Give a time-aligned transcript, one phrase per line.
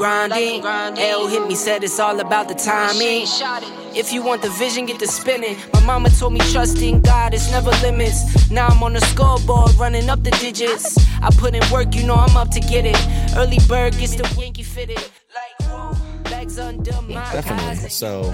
[0.00, 0.64] grinding.
[0.64, 3.26] L hit me, said it's all about the timing.
[3.94, 5.56] If you want the vision, get the spinning.
[5.74, 8.50] My mama told me trust in God, it's never limits.
[8.50, 10.96] Now I'm on the scoreboard, running up the digits.
[11.20, 12.96] I put in work, you know I'm up to get it.
[13.36, 14.96] Early bird gets the Yankee fitted.
[14.96, 17.64] Like, whoa, bags under my Definitely.
[17.64, 17.92] eyes.
[17.94, 18.32] So,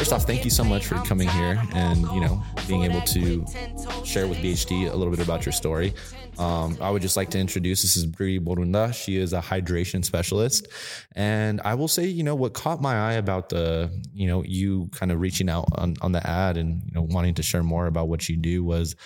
[0.00, 3.44] first off, thank you so much for coming here and you know being able to
[4.02, 5.92] share with BHD a little bit about your story.
[6.38, 8.94] Um, I would just like to introduce this is Bri Borunda.
[8.94, 10.68] She is a hydration specialist,
[11.16, 14.88] and I will say, you know, what caught my eye about the, you know, you
[14.92, 17.86] kind of reaching out on, on the ad and you know wanting to share more
[17.86, 18.96] about what you do was.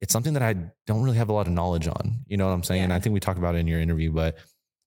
[0.00, 0.54] It's something that I
[0.86, 2.20] don't really have a lot of knowledge on.
[2.28, 2.82] You know what I'm saying?
[2.84, 4.36] And I think we talked about it in your interview, but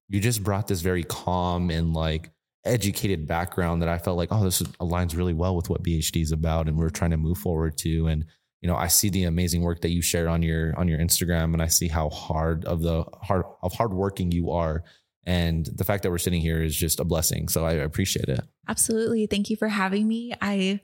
[0.08, 2.32] you just brought this very calm and like
[2.66, 6.32] educated background that I felt like, oh, this aligns really well with what BHD is
[6.32, 8.08] about, and we're trying to move forward to.
[8.08, 8.26] And
[8.62, 11.54] you know, I see the amazing work that you share on your on your Instagram,
[11.54, 14.84] and I see how hard of the hard of hardworking you are.
[15.26, 17.48] And the fact that we're sitting here is just a blessing.
[17.48, 18.42] So I appreciate it.
[18.68, 19.28] Absolutely.
[19.28, 20.34] Thank you for having me.
[20.42, 20.80] I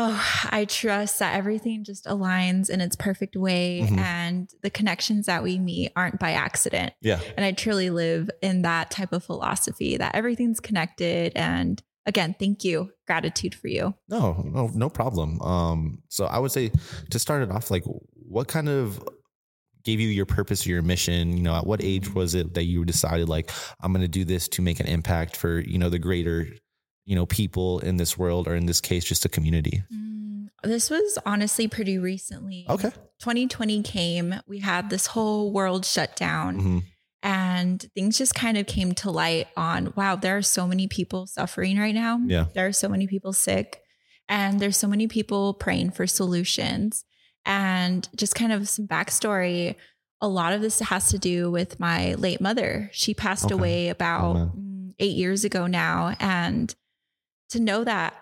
[0.00, 3.98] oh, I trust that everything just aligns in its perfect way Mhm.
[3.98, 6.92] and the connections that we meet aren't by accident.
[7.00, 7.20] Yeah.
[7.36, 12.64] And I truly live in that type of philosophy that everything's connected and again, thank
[12.64, 12.90] you.
[13.06, 13.94] Gratitude for you.
[14.08, 15.42] No, no, no problem.
[15.42, 16.70] Um, so I would say
[17.10, 19.02] to start it off, like what kind of
[19.84, 21.36] gave you your purpose or your mission?
[21.36, 24.24] You know, at what age was it that you decided like I'm going to do
[24.24, 26.48] this to make an impact for you know the greater
[27.08, 29.82] you know people in this world or in this case just a community?
[29.92, 32.66] Mm, This was honestly pretty recently.
[32.68, 32.90] Okay.
[33.20, 36.52] 2020 came, we had this whole world shut down.
[36.60, 36.82] Mhm.
[37.20, 41.26] and things just kind of came to light on wow there are so many people
[41.26, 42.44] suffering right now Yeah.
[42.54, 43.82] there are so many people sick
[44.28, 47.04] and there's so many people praying for solutions
[47.44, 49.74] and just kind of some backstory
[50.20, 53.54] a lot of this has to do with my late mother she passed Okay.
[53.54, 54.52] away about Amen.
[54.56, 56.72] mm, eight years ago now and
[57.50, 58.14] to know that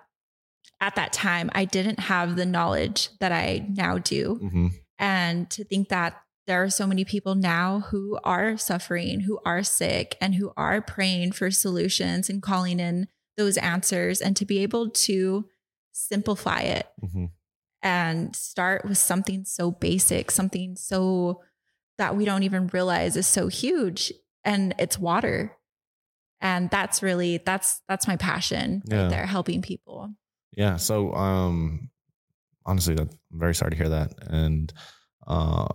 [0.81, 4.71] at that time i didn't have the knowledge that i now do Mhm.
[4.99, 9.65] and to think that there are so many people now who are suffering, who are
[9.65, 14.59] sick, and who are praying for solutions and calling in those answers, and to be
[14.59, 15.49] able to
[15.91, 17.33] simplify it Mhm.
[17.83, 21.43] and start with something so basic, something so
[21.99, 24.12] that we don't even realize is so huge,
[24.45, 25.56] and it's water.
[26.41, 29.03] And that's really that's that's my passion Yeah.
[29.03, 30.11] right there, helping people.
[30.57, 30.77] Yeah.
[30.77, 31.91] So, um,
[32.65, 34.13] honestly, that, I'm very sorry to hear that.
[34.29, 34.73] And
[35.27, 35.67] uh,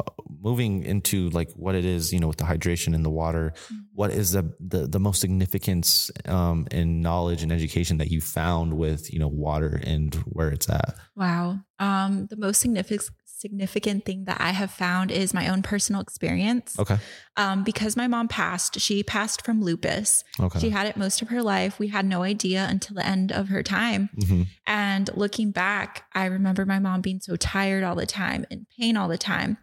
[0.41, 3.53] moving into like what it is, you know, with the hydration in the water,
[3.93, 8.73] what is the the, the most significance um, in knowledge and education that you found
[8.73, 10.95] with you know water and where it's at?
[11.15, 11.59] Wow.
[11.79, 13.09] Um, the most significant
[13.41, 16.77] significant thing that I have found is my own personal experience.
[16.79, 16.97] Okay.
[17.35, 20.23] Um, because my mom passed, she passed from lupus.
[20.39, 20.59] Okay.
[20.59, 21.79] She had it most of her life.
[21.79, 24.09] We had no idea until the end of her time.
[24.17, 24.47] Mhm.
[24.67, 28.95] And looking back, I remember my mom being so tired all the time, in pain
[28.95, 29.57] all the time.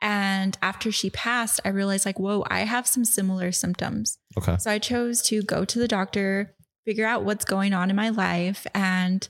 [0.00, 4.18] And after she passed, I realized like, whoa, I have some similar symptoms.
[4.38, 4.56] Okay.
[4.58, 6.54] So I chose to go to the doctor,
[6.84, 8.66] figure out what's going on in my life.
[8.74, 9.26] And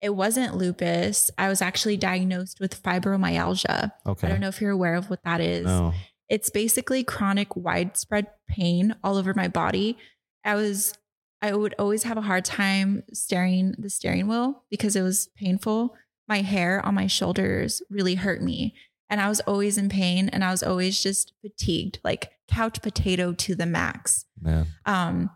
[0.00, 1.30] it wasn't lupus.
[1.38, 3.92] I was actually diagnosed with fibromyalgia.
[4.06, 4.26] Okay.
[4.26, 5.66] I don't know if you're aware of what that is.
[5.66, 5.92] No.
[6.28, 9.96] It's basically chronic widespread pain all over my body.
[10.44, 10.94] I was
[11.40, 15.94] I would always have a hard time steering the steering wheel because it was painful.
[16.26, 18.74] My hair on my shoulders really hurt me
[19.10, 23.32] and I was always in pain and I was always just fatigued, like couch potato
[23.32, 24.26] to the max.
[24.40, 24.66] Man.
[24.84, 25.30] Um,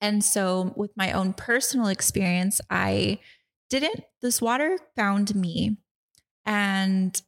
[0.00, 3.18] and so, with my own personal experience, I
[3.70, 5.76] didn't, this water found me.
[6.44, 7.20] And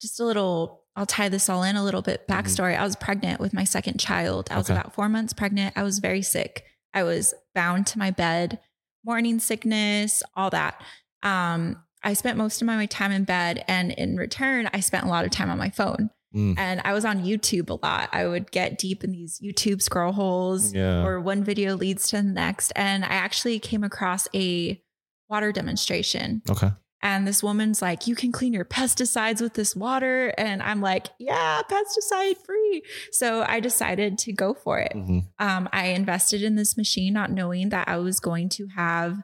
[0.00, 2.34] just a little, I'll tie this all in a little bit Mhm.
[2.34, 2.76] backstory.
[2.78, 4.48] I was pregnant with my second child.
[4.50, 4.78] I was Okay.
[4.78, 5.76] about four months pregnant.
[5.76, 6.64] I was very sick.
[6.94, 8.60] I was bound to my bed,
[9.04, 10.80] morning sickness, all that.
[11.22, 15.08] Um, I spent most of my time in bed, and in return, I spent a
[15.08, 16.10] lot of time on my phone.
[16.34, 16.56] Mm.
[16.58, 18.10] And I was on YouTube a lot.
[18.12, 21.02] I would get deep in these YouTube scroll holes, Yeah.
[21.02, 22.70] or one video leads to the next.
[22.76, 24.80] And I actually came across a
[25.28, 26.42] water demonstration.
[26.48, 26.70] Okay.
[27.00, 30.34] And this woman's like, You can clean your pesticides with this water.
[30.36, 32.82] And I'm like, Yeah, pesticide free.
[33.12, 34.92] So I decided to go for it.
[34.94, 35.26] Mhm.
[35.38, 39.22] Um, I invested in this machine, not knowing that I was going to have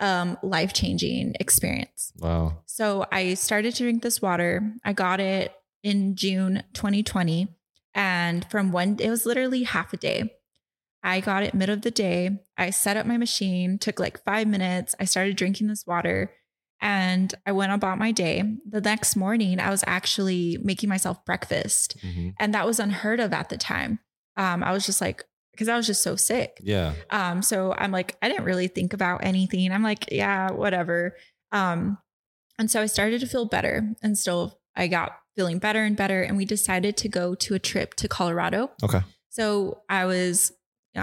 [0.00, 2.12] um, life changing experience.
[2.18, 2.58] Wow.
[2.66, 4.72] So I started to drink this water.
[4.84, 5.52] I got it
[5.82, 7.48] in June 2020.
[7.94, 10.32] And from one, it was literally half a day.
[11.02, 12.40] I got it mid of the day.
[12.56, 14.94] I set up my machine, took like five minutes.
[15.00, 16.32] I started drinking this water
[16.80, 18.42] and I went about my day.
[18.68, 21.96] The next morning, I was actually making myself breakfast.
[22.02, 22.34] Mhm.
[22.38, 24.00] And that was unheard of at the time.
[24.36, 26.60] Um, I was just like because I was just so sick.
[26.62, 26.94] Yeah.
[27.10, 29.72] Um, so I'm like, I didn't really think about anything.
[29.72, 31.16] I'm like, yeah, whatever.
[31.50, 31.98] Um,
[32.60, 36.22] and so I started to feel better and still I got feeling better and better.
[36.22, 38.70] And we decided to go to a trip to Colorado.
[38.84, 39.00] Okay.
[39.30, 40.52] So I was,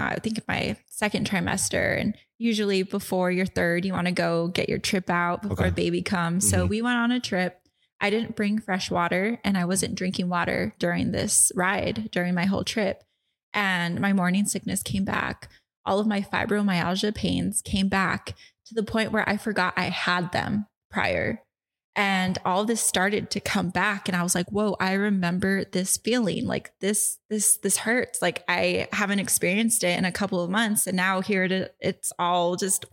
[0.04, 2.00] I think, in my second trimester.
[2.00, 5.70] And usually before your third, you want to go get your trip out before Okay.
[5.70, 6.48] baby comes.
[6.48, 6.68] So Mhm.
[6.68, 7.60] we went on a trip.
[8.00, 12.44] I didn't bring fresh water and I wasn't drinking water during this ride, during my
[12.44, 13.02] whole trip.
[13.54, 15.48] And my morning sickness came back.
[15.86, 18.34] All of my fibromyalgia pains came back
[18.66, 21.42] to the point where I forgot I had them prior.
[21.96, 24.06] And all this started to come back.
[24.06, 26.46] And I was like, whoa, I remember this feeling.
[26.46, 28.20] Like this, this, this hurts.
[28.20, 30.86] Like I haven't experienced it in a couple of months.
[30.86, 32.84] And now here it, it's all just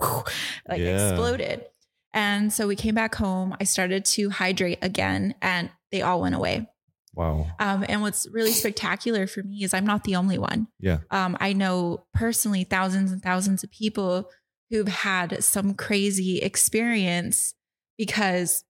[0.70, 1.10] like Yeah.
[1.10, 1.66] exploded.
[2.14, 3.56] And so we came back home.
[3.60, 6.70] I started to hydrate again and they all went away.
[7.14, 7.48] Wow.
[7.60, 10.68] Um, and what's really spectacular for me is I'm not the only one.
[10.80, 11.00] Yeah.
[11.12, 14.30] Um, I know personally thousands and thousands of people
[14.70, 17.54] who've had some crazy experience
[17.98, 18.64] because,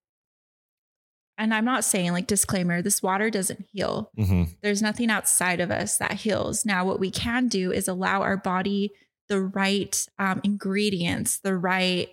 [1.38, 4.12] and I'm not saying like disclaimer, this water doesn't heal.
[4.15, 6.65] hmm There's nothing outside of us that heals.
[6.65, 8.91] Now, what we can do is allow our body
[9.30, 12.09] the right um, ingredients, the right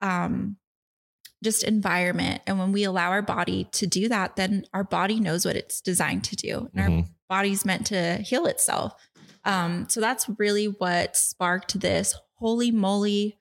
[0.00, 0.56] um,
[1.44, 2.42] just environment.
[2.46, 5.80] And when we allow our body to do that, then our body knows what it's
[5.80, 6.70] designed to do.
[6.74, 7.08] And our Mhm.
[7.28, 8.94] body's meant to heal itself.
[9.44, 12.14] Um, so that's really what sparked this.
[12.36, 13.38] Holy moly,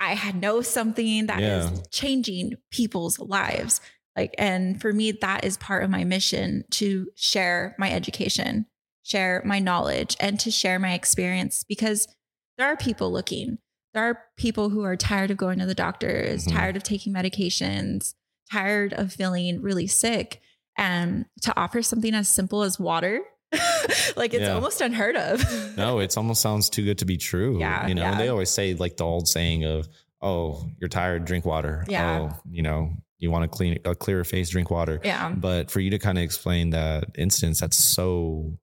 [0.00, 1.82] I had know something that is Yeah.
[1.90, 3.80] changing people's lives.
[4.18, 8.66] Like, and for me, that is part of my mission to share my education,
[9.04, 12.08] share my knowledge, and to share my experience because
[12.56, 13.58] there are people looking.
[13.94, 16.52] There are people who are tired of going to the doctors, Mhm.
[16.52, 18.14] tired of taking medications,
[18.50, 20.40] tired of feeling really sick.
[20.76, 23.20] And to offer something as simple as water,
[24.16, 24.54] like it's Yeah.
[24.54, 25.44] almost unheard of.
[25.76, 27.60] No, it's almost sounds too good to be true.
[27.60, 28.18] Yeah, You know, yeah.
[28.18, 29.86] they always say like the old saying of,
[30.20, 31.84] oh, you're tired, drink water.
[31.88, 32.18] Yeah.
[32.32, 35.00] Oh, you know, you want to clean a clearer face, drink water.
[35.04, 35.30] yeah.
[35.36, 38.58] But for you to kind of explain that instance, that's so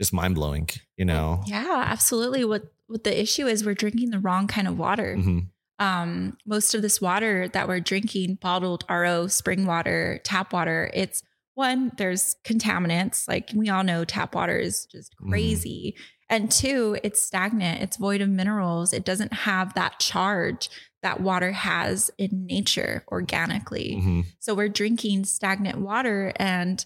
[0.00, 1.42] just mind blowing, you know?
[1.46, 2.44] Yeah, absolutely.
[2.44, 5.14] What what the issue is we're drinking the wrong kind of water.
[5.16, 5.38] hmm
[5.80, 11.22] um, most of this water that we're drinking, bottled RO, spring water, tap water, it's
[11.54, 13.28] one, there's contaminants.
[13.28, 15.30] Like we all know tap water is just Mhm.
[15.30, 15.94] crazy.
[16.28, 18.92] And two, it's stagnant, it's void of minerals.
[18.92, 20.68] It doesn't have that charge
[21.02, 23.94] that water has in nature organically.
[24.00, 26.84] hmm So we're drinking stagnant water, and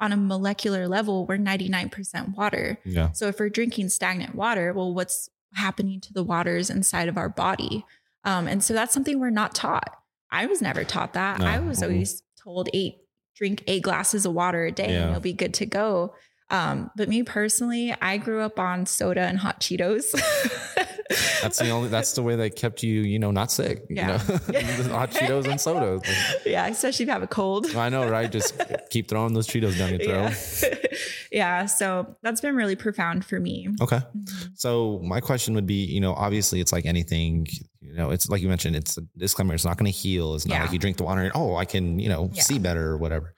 [0.00, 2.78] on a molecular level, we're 99% water.
[2.84, 3.12] Yeah.
[3.12, 7.28] So if we're drinking stagnant water, well, what's happening to the waters inside of our
[7.28, 7.84] body?
[8.24, 9.96] Um, and so that's something we're not taught.
[10.30, 11.38] I was never taught that.
[11.40, 11.46] No.
[11.46, 11.82] I was Mhm.
[11.84, 12.96] always told eight,
[13.36, 15.02] drink eight glasses of water a day Yeah.
[15.02, 16.14] and you'll be good to go.
[16.50, 20.12] Um, but me personally, I grew up on soda and hot Cheetos.
[21.42, 23.84] That's the only, that's the way they kept you, you know, not sick.
[23.90, 24.20] Yeah.
[24.48, 26.02] You know, hot Cheetos and sodas.
[26.46, 27.74] yeah, especially if you have a cold.
[27.76, 28.30] I know, right?
[28.30, 28.60] Just
[28.90, 30.80] keep throwing those Cheetos down your throat.
[30.82, 30.98] Yeah.
[31.32, 31.66] yeah.
[31.66, 33.68] So that's been really profound for me.
[33.80, 34.00] Okay.
[34.16, 34.50] Mhm.
[34.54, 37.46] So my question would be, you know, obviously it's like anything,
[37.80, 39.54] you know, it's like you mentioned, it's a disclaimer.
[39.54, 40.34] It's not going to heal.
[40.34, 40.62] It's not Yeah.
[40.62, 42.42] like you drink the water and oh, I can, you know, Yeah.
[42.42, 43.34] see better or whatever.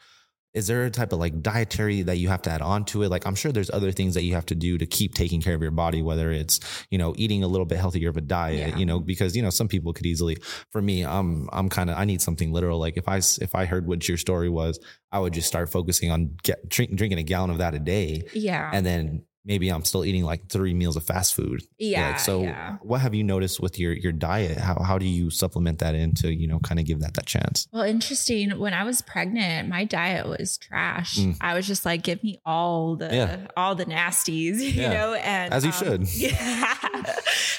[0.55, 3.09] Is there a type of like dietary that you have to add on to it?
[3.11, 5.55] Like I'm sure there's other things that you have to do to keep taking care
[5.55, 6.61] of your body, whether it's,
[6.91, 8.77] you know, eating a little bit healthier of a diet, Yeah.
[8.79, 10.39] you know, because, you know, some people could easily,
[10.71, 12.79] for me, I'm, I'm kind of, I need something literal.
[12.79, 14.79] Like if I, if I heard what your story was,
[15.11, 18.23] I would just start focusing on get, drink, drinking a gallon of that a day
[18.33, 18.71] Yeah.
[18.73, 21.63] and then maybe I'm still eating like three meals of fast food.
[21.79, 22.09] yeah.
[22.13, 22.77] Like, so yeah.
[22.83, 24.57] what have you noticed with your your diet?
[24.59, 27.27] How how do you supplement that in to, you know, kind of give that that
[27.27, 27.69] chance?
[27.73, 28.59] Well, interesting.
[28.59, 31.19] When I was pregnant, my diet was trash.
[31.19, 31.37] Mm.
[31.41, 33.47] I was just like, give me all the Yeah.
[33.57, 34.93] all the nasties, you Yeah.
[34.95, 36.09] know, and As you um, should.
[36.15, 36.75] Yeah.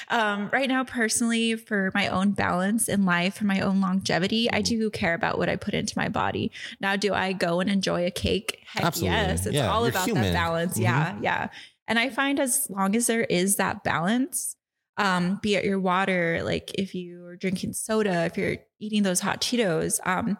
[0.08, 4.60] um, right now, personally, for my own balance in life, for my own longevity, I
[4.62, 4.64] Mhm.
[4.68, 6.50] do care about what I put into my body.
[6.80, 8.58] Now, do I go and enjoy a cake?
[8.66, 9.16] Heck Absolutely.
[9.16, 9.46] yes.
[9.46, 10.22] It's all you're about human.
[10.24, 10.76] that balance.
[10.78, 10.82] Mhm.
[10.82, 11.16] Yeah.
[11.22, 11.48] Yeah.
[11.88, 14.56] And I find as long as there is that balance,
[14.96, 19.20] um, be it your water, like if you are drinking soda, if you're eating those
[19.20, 20.36] hot Cheetos, um,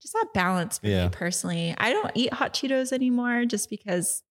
[0.00, 1.04] just that balance for Yeah.
[1.06, 1.74] me personally.
[1.76, 4.22] I don't eat hot Cheetos anymore just because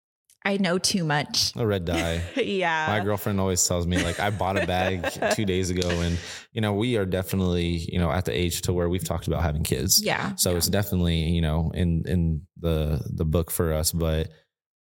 [0.48, 1.52] I know too much.
[1.56, 2.22] A red dye.
[2.38, 2.86] yeah.
[2.88, 5.04] My girlfriend always tells me like I bought a bag
[5.36, 6.18] two days ago and
[6.54, 9.42] you know, we are definitely, you know, at the age to where we've talked about
[9.42, 10.02] having kids.
[10.04, 10.36] yeah.
[10.36, 10.58] So yeah.
[10.58, 14.30] it's definitely, you know, in in the the book for us, but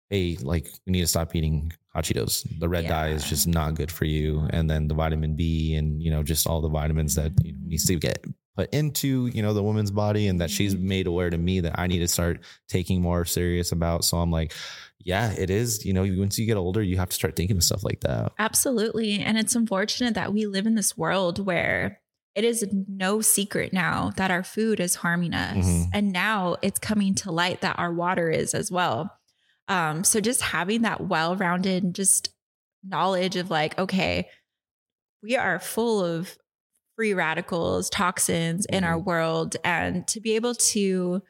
[0.09, 2.45] hey, like we need to stop eating hot Cheetos.
[2.59, 4.47] The red dye is just not good for you.
[4.51, 7.59] And then the vitamin B and you know, just all the vitamins that you know,
[7.65, 8.23] needs to get
[8.55, 10.87] put into, you know, the woman's body and that she's Mm-hmm.
[10.87, 14.05] made aware to me that I need to start taking more serious about.
[14.05, 14.53] So I'm like,
[14.99, 15.85] yeah, it is.
[15.85, 18.31] You know, once you get older, you have to start thinking of stuff like that.
[18.39, 19.19] Absolutely.
[19.19, 21.99] And it's unfortunate that we live in this world where
[22.33, 25.65] it is no secret now that our food is harming us.
[25.65, 25.89] Mhm.
[25.93, 29.14] And now it's coming to light that our water is as well.
[29.67, 32.29] Um, so just having that well rounded just
[32.83, 34.29] knowledge of like, okay,
[35.23, 36.37] we are full of
[36.95, 39.57] free radicals, toxins in our world.
[39.63, 41.21] And to be able to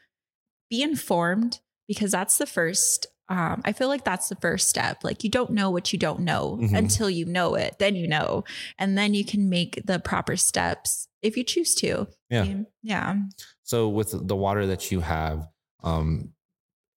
[0.70, 5.04] be informed, because that's the first um, I feel like that's the first step.
[5.04, 6.78] Like you don't know what you don't know Mhm.
[6.78, 7.78] until you know it.
[7.80, 8.44] Then you know,
[8.78, 12.08] and then you can make the proper steps if you choose to.
[12.30, 12.46] Yeah.
[12.84, 13.16] Yeah.
[13.64, 15.48] So with the water that you have,
[15.84, 16.35] um,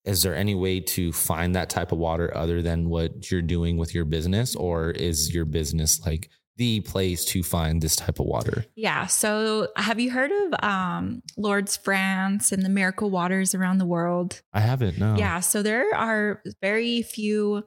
[0.09, 3.77] is there any way to find that type of water other than what you're doing
[3.77, 8.27] with your business, or is your business like the place to find this type of
[8.27, 8.65] water?
[8.75, 9.07] Yeah.
[9.07, 14.43] So have you heard of um, Lourdes France and the miracle waters around the world?
[14.53, 14.99] I haven't.
[14.99, 15.15] No.
[15.17, 15.39] Yeah.
[15.41, 17.63] So there are very few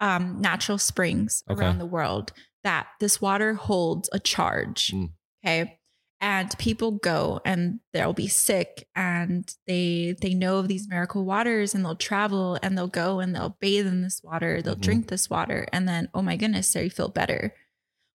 [0.00, 1.60] um, natural springs Okay.
[1.60, 2.32] around the world
[2.64, 4.90] that this water holds a charge.
[4.92, 5.10] Mm.
[5.46, 5.78] Okay.
[6.26, 11.74] And people go and they'll be sick and they they know of these miracle waters
[11.74, 14.80] and they'll travel and they'll go and they'll bathe in this water, they'll Mhm.
[14.80, 17.54] drink this water, and then oh my goodness, they feel better.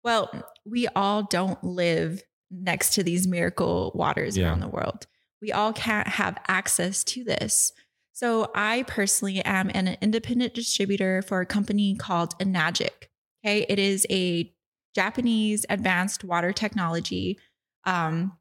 [0.03, 0.29] Well,
[0.65, 2.21] we all don't live
[2.51, 4.49] next to these miracle waters Yeah.
[4.49, 5.07] around the world.
[5.41, 7.73] We all can't have access to this.
[8.13, 13.09] So I personally am an independent distributor for a company called Enagic.
[13.43, 13.65] Okay.
[13.67, 14.53] It is a
[14.93, 17.39] Japanese advanced water technology.
[17.85, 18.37] Um,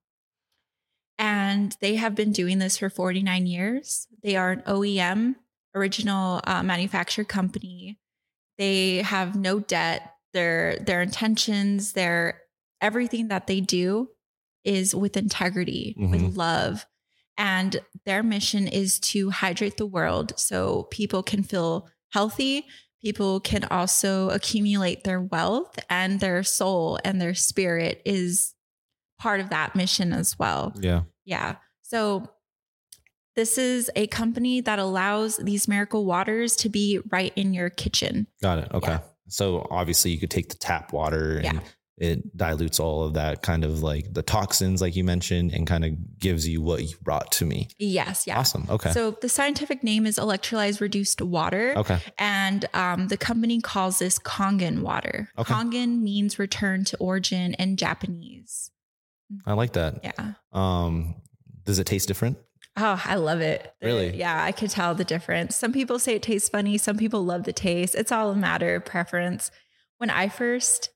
[1.19, 4.09] and they have been doing this for 49 years.
[4.23, 5.37] They are an OEM,
[5.75, 7.99] original uh, manufacturer company.
[8.59, 10.11] They have no debt.
[10.33, 12.41] Their their intentions, their
[12.81, 14.09] everything that they do
[14.65, 16.37] is with integrity, with Mhm.
[16.37, 16.87] love.
[17.37, 22.67] And their mission is to hydrate the world so people can feel healthy.
[23.01, 28.55] People can also accumulate their wealth and their soul and their spirit is
[29.19, 30.73] part of that mission as well.
[30.81, 31.03] Yeah.
[31.25, 31.57] Yeah.
[31.83, 32.29] So
[33.37, 38.27] this is a company that allows these miracle waters to be right in your kitchen.
[38.43, 38.69] Got it.
[38.73, 38.93] Okay.
[38.93, 39.01] Yeah.
[39.29, 41.61] So obviously you could take the tap water and Yeah.
[41.97, 45.85] it dilutes all of that kind of like the toxins, like you mentioned, and kind
[45.85, 47.69] of gives you what you brought to me.
[47.79, 48.25] Yes.
[48.27, 48.39] Yeah.
[48.39, 48.67] Awesome.
[48.69, 48.93] Okay.
[48.93, 51.75] So the scientific name is electrolyzed reduced water.
[51.77, 51.99] okay.
[52.19, 55.29] And um, the company calls this Kangen water.
[55.39, 55.53] Okay.
[55.53, 58.71] Kangen means return to origin in Japanese.
[59.47, 60.01] I like that.
[60.05, 60.33] Yeah.
[60.53, 61.15] Um,
[61.65, 62.39] does it taste different?
[62.77, 63.73] Oh, I love it.
[63.81, 64.17] Really?
[64.17, 65.55] Yeah, I could tell the difference.
[65.57, 66.77] Some people say it tastes funny.
[66.77, 67.95] Some people love the taste.
[67.95, 69.51] It's all a matter of preference.
[69.99, 70.91] When I first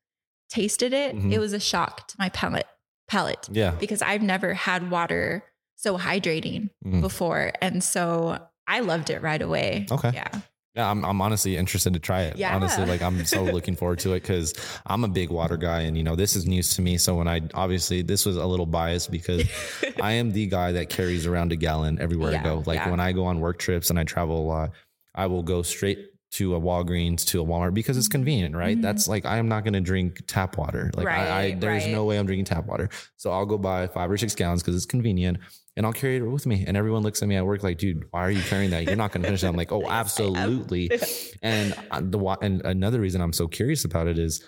[0.50, 1.32] tasted it, Mhm.
[1.32, 2.66] it was a shock to my palate.
[3.06, 3.70] Palate Yeah.
[3.78, 5.44] because I've never had water
[5.76, 7.00] so hydrating Mhm.
[7.00, 9.86] before, and so I loved it right away.
[9.90, 10.10] Okay.
[10.12, 10.40] Yeah.
[10.78, 12.36] Yeah, I'm, I'm honestly interested to try it.
[12.36, 12.54] Yeah.
[12.54, 14.54] Honestly, like I'm so looking forward to it because
[14.86, 16.98] I'm a big water guy and, you know, this is news to me.
[16.98, 19.42] So when I obviously, this was a little biased because
[20.00, 22.62] I am the guy that carries around a gallon everywhere Yeah, I go.
[22.64, 22.90] Like yeah.
[22.90, 24.70] when I go on work trips and I travel a lot,
[25.16, 25.98] I will go straight
[26.30, 28.78] to a Walgreens to a Walmart because it's convenient, right?
[28.78, 28.82] Mhm.
[28.82, 30.92] That's like I am not going to drink tap water.
[30.94, 31.90] Like I, I there's right.
[31.92, 32.88] no way I'm drinking tap water.
[33.16, 35.38] So I'll go buy five or six gallons because it's convenient,
[35.78, 36.64] and I'll carry it with me.
[36.66, 38.84] And everyone looks at me at work like, "Dude, why are you carrying that?
[38.84, 40.90] You're not going to finish it." I'm like, "Oh, absolutely."
[41.42, 44.44] and uh, the and another reason I'm so curious about it is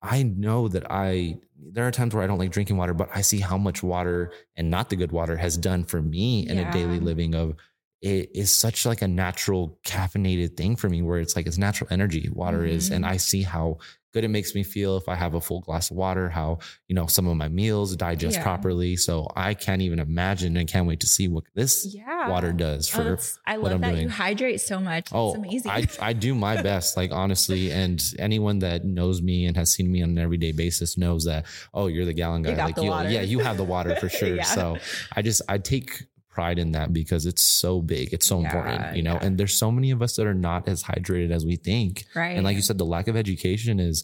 [0.00, 3.20] I know that I there are times where I don't like drinking water, but I
[3.22, 6.70] see how much water and not the good water has done for me in a
[6.72, 7.56] daily living of
[8.00, 11.88] it is such like a natural caffeinated thing for me where it's like it's natural
[11.90, 13.08] energy water is and Mhm.
[13.08, 13.78] I see how
[14.14, 16.94] good it makes me feel if I have a full glass of water, how you
[16.94, 18.42] know some of my meals digest Yeah.
[18.42, 18.96] properly.
[18.96, 22.28] So I can't even imagine and can't wait to see what this Yeah.
[22.28, 24.02] water does Oh, for that's- I what love I'm that doing.
[24.04, 25.08] you hydrate so much.
[25.12, 25.70] Oh, it's amazing.
[25.70, 29.90] I, I do my best, like honestly, and anyone that knows me and has seen
[29.92, 31.46] me on an everyday basis knows that.
[31.74, 32.50] Oh, you're the gallon guy.
[32.50, 33.10] You like you, water.
[33.10, 34.34] yeah, you have the water for sure.
[34.36, 34.42] Yeah.
[34.44, 34.78] So
[35.14, 36.06] I just I take
[36.38, 39.14] pride in that because it's so big, it's so Yeah, important, you know.
[39.16, 39.24] yeah.
[39.24, 41.92] And there's so many of us that are not as hydrated as we think.
[42.14, 42.36] right.
[42.36, 43.96] And like you said, the lack of education is.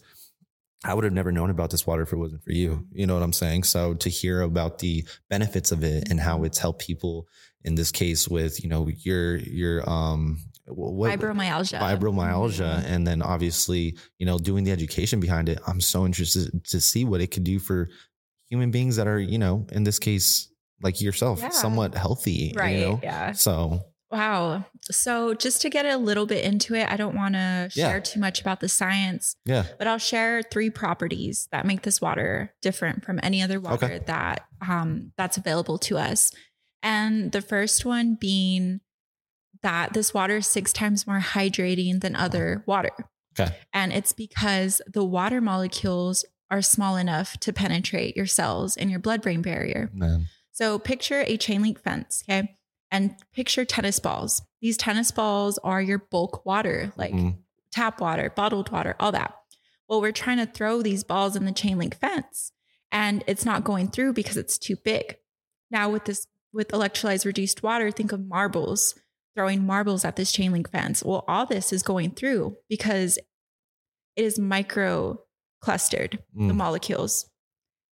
[0.87, 2.71] I would have never known about this water if it wasn't for you.
[2.93, 3.63] You know what I'm saying?
[3.75, 4.95] So to hear about the
[5.31, 7.27] benefits of it and how it's helped people
[7.65, 10.21] in this case with, you know, your your um
[10.67, 11.79] what fibromyalgia.
[11.81, 12.85] fibromyalgia Mhm.
[12.93, 13.83] and then obviously
[14.19, 17.45] you know doing the education behind it i'm so interested to see what it could
[17.45, 17.89] do for
[18.51, 20.49] human beings that are you know in this case
[20.85, 21.49] like yourself Yeah.
[21.49, 22.77] somewhat healthy Right.
[22.79, 23.33] you know Yeah.
[23.33, 24.65] so Wow.
[24.93, 27.89] So just to get a little bit into it, I don't want to Yeah.
[27.89, 32.01] share too much about the science, yeah but I'll share three properties that make this
[32.01, 34.01] water different from any other water Okay.
[34.07, 36.31] that um, that's available to us.
[36.83, 38.81] And the first one being
[39.63, 42.93] that this water is six times more hydrating than other water.
[43.39, 43.57] Okay.
[43.73, 49.01] And it's because the water molecules are small enough to penetrate your cells and your
[49.01, 49.91] blood brain barrier.
[49.93, 50.27] Man.
[50.55, 52.57] So picture a chain link fence, okay?
[52.91, 54.41] And picture tennis balls.
[54.63, 57.39] These tennis balls are your bulk water, like Mhm.
[57.73, 59.35] tap water, bottled water, all that.
[59.89, 62.53] Well, we're trying to throw these balls in the chain link fence
[62.93, 65.17] and it's not going through because it's too big.
[65.71, 68.95] Now with this with electrolyzed reduced water, think of marbles,
[69.35, 71.03] throwing marbles at this chain link fence.
[71.03, 73.19] Well, all this is going through because
[74.15, 75.21] it is micro
[75.61, 76.57] clustered, the Mm.
[76.57, 77.29] molecules.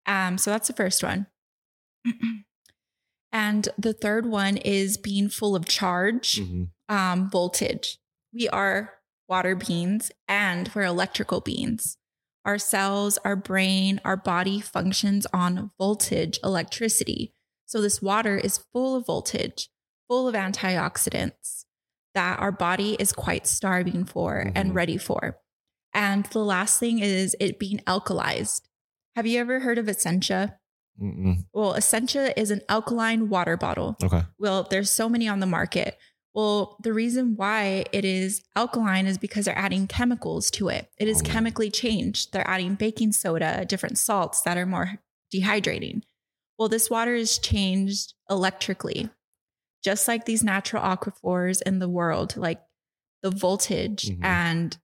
[0.07, 1.27] Um, so that's the first one.
[3.31, 6.69] and the third one is being full of charge Mhm.
[6.89, 7.97] um, voltage.
[8.33, 8.93] We are
[9.27, 11.97] water beings and we're electrical beings.
[12.45, 17.33] Our cells, our brain, our body functions on voltage, electricity.
[17.65, 19.69] So this water is full of voltage,
[20.07, 21.65] full of antioxidants
[22.13, 24.75] that our body is quite starving for and Mhm.
[24.75, 25.39] ready for.
[25.93, 28.61] And the last thing is it being alkalized.
[29.15, 30.59] Have you ever heard of Essentia?
[31.01, 31.45] Mm-mm.
[31.53, 33.95] Well, Essentia is an alkaline water bottle.
[34.03, 34.23] Okay.
[34.39, 35.97] Well, there's so many on the market.
[36.33, 40.89] Well, the reason why it is alkaline is because they're adding chemicals to it.
[40.97, 41.25] It is Oh.
[41.25, 42.31] chemically changed.
[42.33, 44.99] They're adding baking soda, different salts that are more
[45.33, 46.03] dehydrating.
[46.59, 49.09] Well, this water is changed electrically,
[49.83, 52.61] just like these natural aquifers in the world, like
[53.23, 54.23] the voltage Mhm.
[54.23, 54.77] and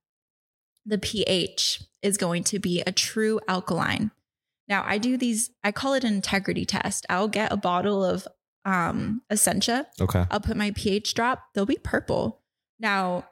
[0.84, 4.10] the pH is going to be a true alkaline.
[4.68, 7.04] Now, I do these, I call it an integrity test.
[7.10, 8.26] I'll get a bottle of
[8.64, 9.86] um, Essentia.
[10.00, 10.24] Okay.
[10.30, 12.42] I'll put my pH drop, they'll be purple.
[12.80, 13.26] Now,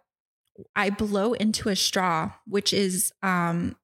[0.76, 3.76] I blow into a straw, which is um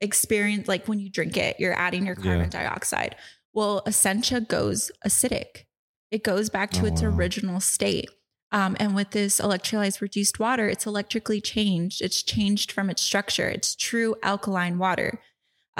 [0.00, 3.16] experience like when you drink it, you're adding your carbon dioxide.
[3.52, 5.66] Well, Essentia goes acidic.
[6.10, 7.08] It goes back to Oh, its wow.
[7.08, 8.08] original state.
[8.50, 12.00] Um, and with this electrolyzed reduced water, it's electrically changed.
[12.00, 13.48] It's changed from its structure.
[13.48, 15.20] It's true alkaline water.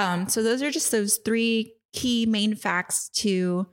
[0.00, 3.66] Um, so those are just those three key main facts to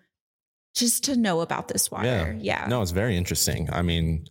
[0.75, 2.35] just to know about this water.
[2.40, 2.66] Yeah.
[2.68, 3.70] No, it's very interesting.
[3.72, 4.27] I mean,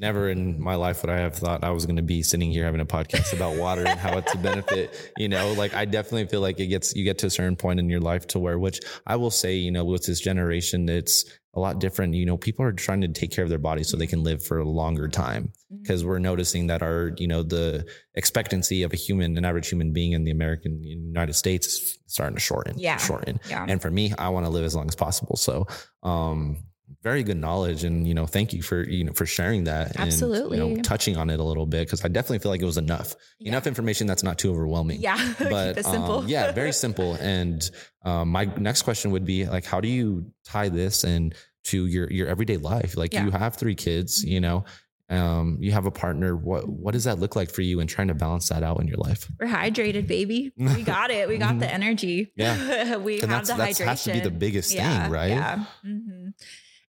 [0.00, 2.64] never in my life would I have thought I was going to be sitting here
[2.64, 5.12] having a podcast about water and how it's a benefit.
[5.18, 7.78] You know, like I definitely feel like it gets you get to a certain point
[7.78, 11.24] in your life to where, which I will say, you know, with this generation, it's
[11.54, 12.14] a lot different.
[12.14, 14.42] You know, people are trying to take care of their bodies so they can live
[14.44, 15.82] for a longer time Mm-hmm.
[15.82, 17.86] because we're noticing that our, you know, the
[18.16, 22.34] expectancy of a human, an average human being in the American United States is starting
[22.34, 22.76] to shorten.
[22.76, 22.96] Yeah.
[22.96, 23.38] Shorten.
[23.48, 23.64] Yeah.
[23.68, 25.36] And for me, I want to live as long as possible.
[25.36, 25.68] So,
[26.02, 26.64] um,
[27.02, 29.90] very good knowledge, and you know, thank you for you know for sharing that.
[29.96, 30.58] And, Absolutely.
[30.58, 32.76] you know, touching on it a little bit because I definitely feel like it was
[32.78, 33.48] enough, Yeah.
[33.50, 35.00] enough information that's not too overwhelming.
[35.00, 35.34] Yeah.
[35.38, 37.14] But um, yeah, very simple.
[37.14, 37.68] And
[38.04, 42.10] um, my next question would be like, how do you tie this and to your
[42.10, 42.96] your everyday life?
[42.96, 43.24] Like Yeah.
[43.24, 44.64] you have three kids, you know,
[45.08, 46.36] um, you have a partner.
[46.36, 48.86] What what does that look like for you and trying to balance that out in
[48.86, 49.26] your life?
[49.40, 50.52] We're hydrated, baby.
[50.56, 51.28] We got it.
[51.28, 52.32] We got the energy.
[52.38, 52.70] Mm-hmm.
[52.70, 52.96] Yeah.
[52.98, 53.86] we have And that's the hydration.
[53.86, 55.30] has to be the biggest yeah, thing, right?
[55.30, 55.64] Yeah.
[55.82, 56.28] hmm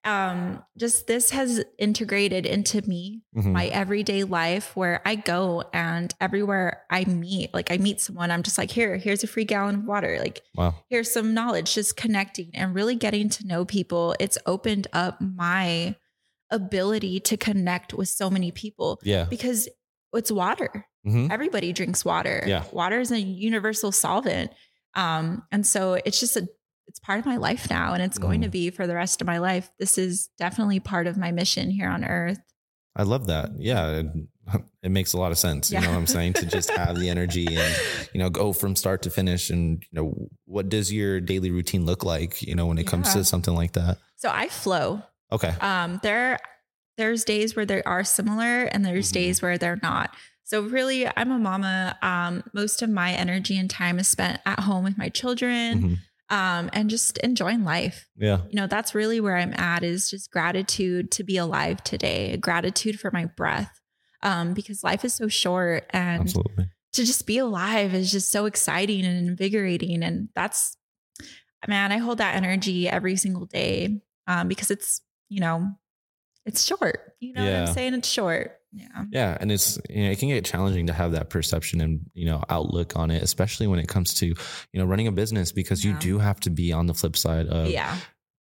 [0.04, 3.52] Um, just this has integrated into me, Mhm.
[3.52, 8.42] my everyday life where I go and everywhere I meet, like I meet someone, I'm
[8.42, 10.18] just like, here, here's a free gallon of water.
[10.18, 10.74] Like, Wow.
[10.88, 14.14] here's some knowledge, just connecting and really getting to know people.
[14.18, 15.96] It's opened up my
[16.50, 19.24] ability to connect with so many people Yeah.
[19.24, 19.68] because
[20.14, 21.30] it's water Mhm.
[21.30, 22.42] everybody drinks water.
[22.46, 22.64] Yeah.
[22.72, 24.50] Water is a universal solvent.
[24.94, 26.48] Um, and so it's just a
[26.90, 28.44] it's part of my life now and it's going Mm.
[28.44, 29.70] to be for the rest of my life.
[29.78, 32.40] This is definitely part of my mission here on earth.
[32.96, 33.50] I love that.
[33.56, 34.00] Yeah.
[34.00, 34.06] It,
[34.82, 35.70] it makes a lot of sense.
[35.70, 36.32] You know what I'm saying?
[36.34, 37.76] To just have the energy and,
[38.12, 39.48] you know, go from start to finish.
[39.50, 43.12] And, you know, what does your daily routine look like, you know, when it comes
[43.12, 43.98] to something like that?
[44.16, 45.02] So I flow.
[45.30, 45.54] Okay.
[45.60, 46.40] Um, there
[46.98, 49.14] there's days where they are similar and there's Mhm.
[49.14, 50.14] days where they're not.
[50.42, 51.96] So really I'm a mama.
[52.02, 55.82] Um, most of my energy and time is spent at home with my children.
[55.82, 55.98] Mhm.
[56.30, 58.08] Um, and just enjoying life.
[58.16, 58.42] Yeah.
[58.48, 63.00] you know that's really where i'm at is just gratitude to be alive today gratitude
[63.00, 63.80] for my breath
[64.22, 66.66] um because life is so short and Absolutely.
[66.92, 70.76] to just be alive is just so exciting and invigorating and that's
[71.66, 75.66] man i hold that energy every single day um because it's you know
[76.46, 79.04] it's short you know what i'm saying it's short yeah.
[79.10, 79.38] Yeah.
[79.40, 82.42] And it's, you know, it can get challenging to have that perception and, you know,
[82.48, 84.36] outlook on it, especially when it comes to, you
[84.74, 87.68] know, running a business because you do have to be on the flip side of
[87.68, 87.96] yeah.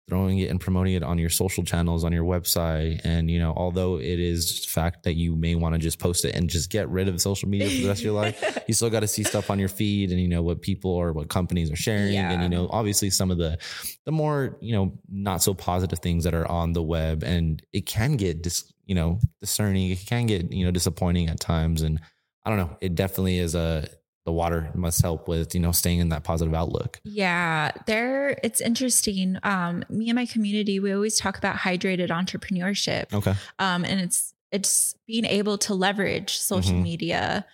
[0.07, 3.53] throwing it and promoting it on your social channels on your website and you know
[3.57, 6.89] although it is fact that you may want to just post it and just get
[6.89, 9.23] rid of social media for the rest of your life you still got to see
[9.23, 12.43] stuff on your feed and you know what people or what companies are sharing and
[12.43, 13.59] you know obviously some of the
[14.07, 17.85] the more you know not so positive things that are on the web and it
[17.85, 19.91] can get dis you know, discerning.
[19.93, 21.83] It can get, you know, disappointing at times.
[21.83, 22.01] And
[22.45, 23.87] I don't know, it definitely is a,
[24.25, 27.01] the water must help with, you know, staying in that positive outlook.
[27.05, 29.39] Yeah, there it's interesting.
[29.43, 33.13] Um, me and my community, we always talk about hydrated entrepreneurship.
[33.15, 33.35] Okay.
[33.59, 36.83] Um, and it's it's being able to leverage social Mhm.
[36.83, 37.47] media,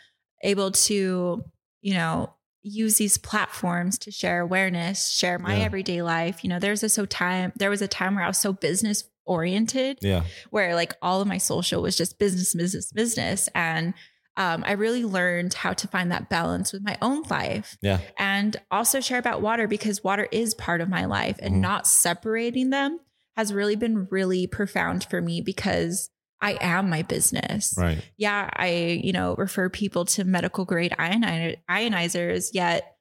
[0.43, 1.45] able to,
[1.83, 5.65] you know, use these platforms to share awareness, share my Yeah.
[5.65, 6.43] everyday life.
[6.45, 9.05] You know, there's a so time there was a time where I was so business
[9.25, 10.25] oriented Yeah.
[10.51, 13.49] where like all of my social was just business, business, business.
[13.55, 13.95] And
[14.37, 18.01] um, I really learned how to find that balance with my own life Yeah.
[18.19, 21.61] and also share about water because water is part of my life and Mhm.
[21.61, 22.99] not separating them
[23.37, 26.11] has really been really profound for me because
[26.41, 27.75] I am my business.
[27.77, 28.03] Right.
[28.17, 32.97] Yeah, I, you know, refer people to medical grade ioni- ionizers, yet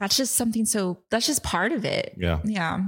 [0.00, 2.14] that's just something so that's just part of it.
[2.16, 2.40] Yeah.
[2.44, 2.80] Yeah.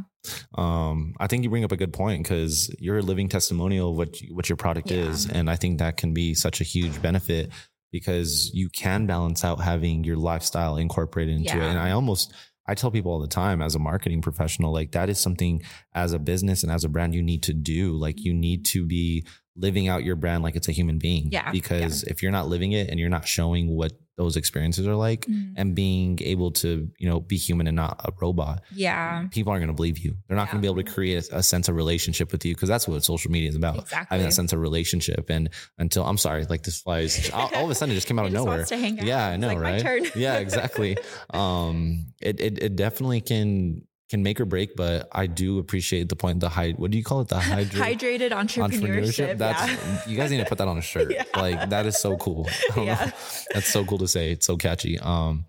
[0.54, 3.96] Um, I think you bring up a good point because you're a living testimonial of
[3.96, 5.08] what what your product Yeah.
[5.10, 7.50] is, and I think that can be such a huge benefit
[7.92, 11.62] because you can balance out having your lifestyle incorporated into it.
[11.70, 12.32] And I almost
[12.66, 15.62] I tell people all the time as a marketing professional, like that is something
[15.94, 17.92] as a business and as a brand you need to do.
[17.92, 21.28] Like you need to be living out your brand like it's a human being.
[21.30, 24.94] Yeah, Because if you're not living it and you're not showing what those experiences are
[24.96, 25.52] like Mhm.
[25.56, 29.26] and being able to, you know, be human and not a robot, Yeah.
[29.30, 30.16] people aren't going to believe you.
[30.26, 32.54] They're not going to be able to create a, a sense of relationship with you
[32.54, 33.78] because that's what social media is about.
[33.80, 34.06] Exactly.
[34.14, 35.28] Having that sense of relationship.
[35.28, 38.18] And until I'm sorry, like this flies all, all of a sudden it just came
[38.18, 38.56] out of nowhere.
[38.56, 39.06] wants to hang out.
[39.06, 40.16] Yeah, I know, like, right?
[40.16, 40.96] yeah, exactly.
[41.30, 46.16] Um, it, it it definitely can can make or break, but I do appreciate the
[46.16, 46.40] point.
[46.40, 47.28] The high, what do you call it?
[47.28, 49.38] The hydra- Hydrated entrepreneurship.
[49.38, 50.00] That's yeah.
[50.06, 51.10] you guys need to put that on a shirt.
[51.16, 51.24] Yeah.
[51.34, 52.46] Like that is so cool.
[52.72, 52.92] I don't know.
[52.92, 53.10] Yeah.
[53.54, 54.32] That's so cool to say.
[54.32, 54.98] It's so catchy.
[54.98, 55.46] Um,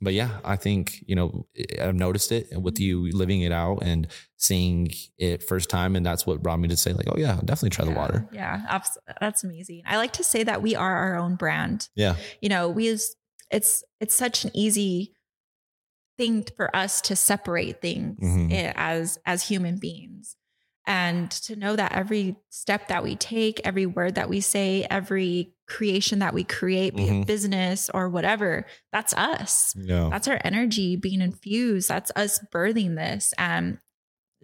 [0.00, 1.46] but yeah, I think you know
[1.80, 4.06] I've noticed it with you living it out and
[4.38, 7.70] seeing it first time, and that's what brought me to say like, oh yeah, definitely
[7.70, 8.26] try the water.
[8.32, 9.82] Yeah, abs- that's amazing.
[9.84, 11.88] I like to say that we are our own brand.
[11.94, 13.14] Yeah, You know, we is
[13.50, 15.12] it's it's such an easy
[16.20, 18.52] thing for us to separate things Mhm.
[18.52, 20.36] eh, as as human beings.
[20.86, 25.52] And to know that every step that we take, every word that we say, every
[25.68, 27.20] creation that we create, be Mhm.
[27.22, 29.74] it business or whatever, that's us.
[29.76, 31.88] yeah, That's our energy being infused.
[31.88, 33.32] That's us birthing this.
[33.38, 33.78] And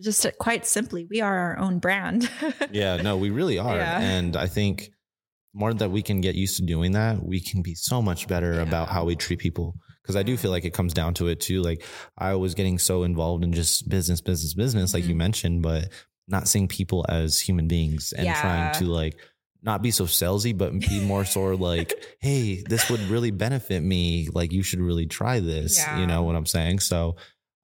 [0.01, 2.31] just to- quite simply, we are our own brand.
[2.71, 2.97] yeah.
[3.03, 3.99] No, we really are, Yeah.
[4.01, 4.91] and I think
[5.55, 8.61] more that we can get used to doing that, we can be so much better
[8.61, 9.75] about how we treat people.
[10.07, 11.63] Because I do feel like it comes down to it too.
[11.63, 11.83] Like
[12.17, 15.19] I was getting so involved in just business, business, business, like you Mhm.
[15.19, 15.89] mentioned, but
[16.29, 19.17] not seeing people as human beings and trying to like
[19.63, 23.81] not be so salesy, but be more sort of like, hey, this would really benefit
[23.83, 24.29] me.
[24.33, 25.77] Like you should really try this.
[25.79, 25.99] Yeah.
[25.99, 26.81] You know what I'm saying?
[26.81, 27.17] So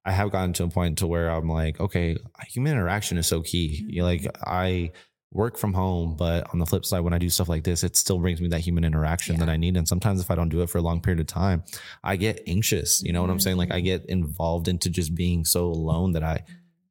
[0.03, 2.17] I have gotten to a point to where I'm like, okay,
[2.49, 3.85] human interaction is so key.
[3.87, 4.91] You like I
[5.33, 7.95] work from home, but on the flip side, when I do stuff like this, it
[7.95, 9.75] still brings me that human interaction that I need.
[9.77, 11.63] And sometimes if I don't do it for a long period of time,
[12.03, 13.01] I get anxious.
[13.03, 13.57] You know what I'm saying?
[13.57, 13.85] Like I Mm-hmm.
[13.85, 16.43] get involved into just being so alone that I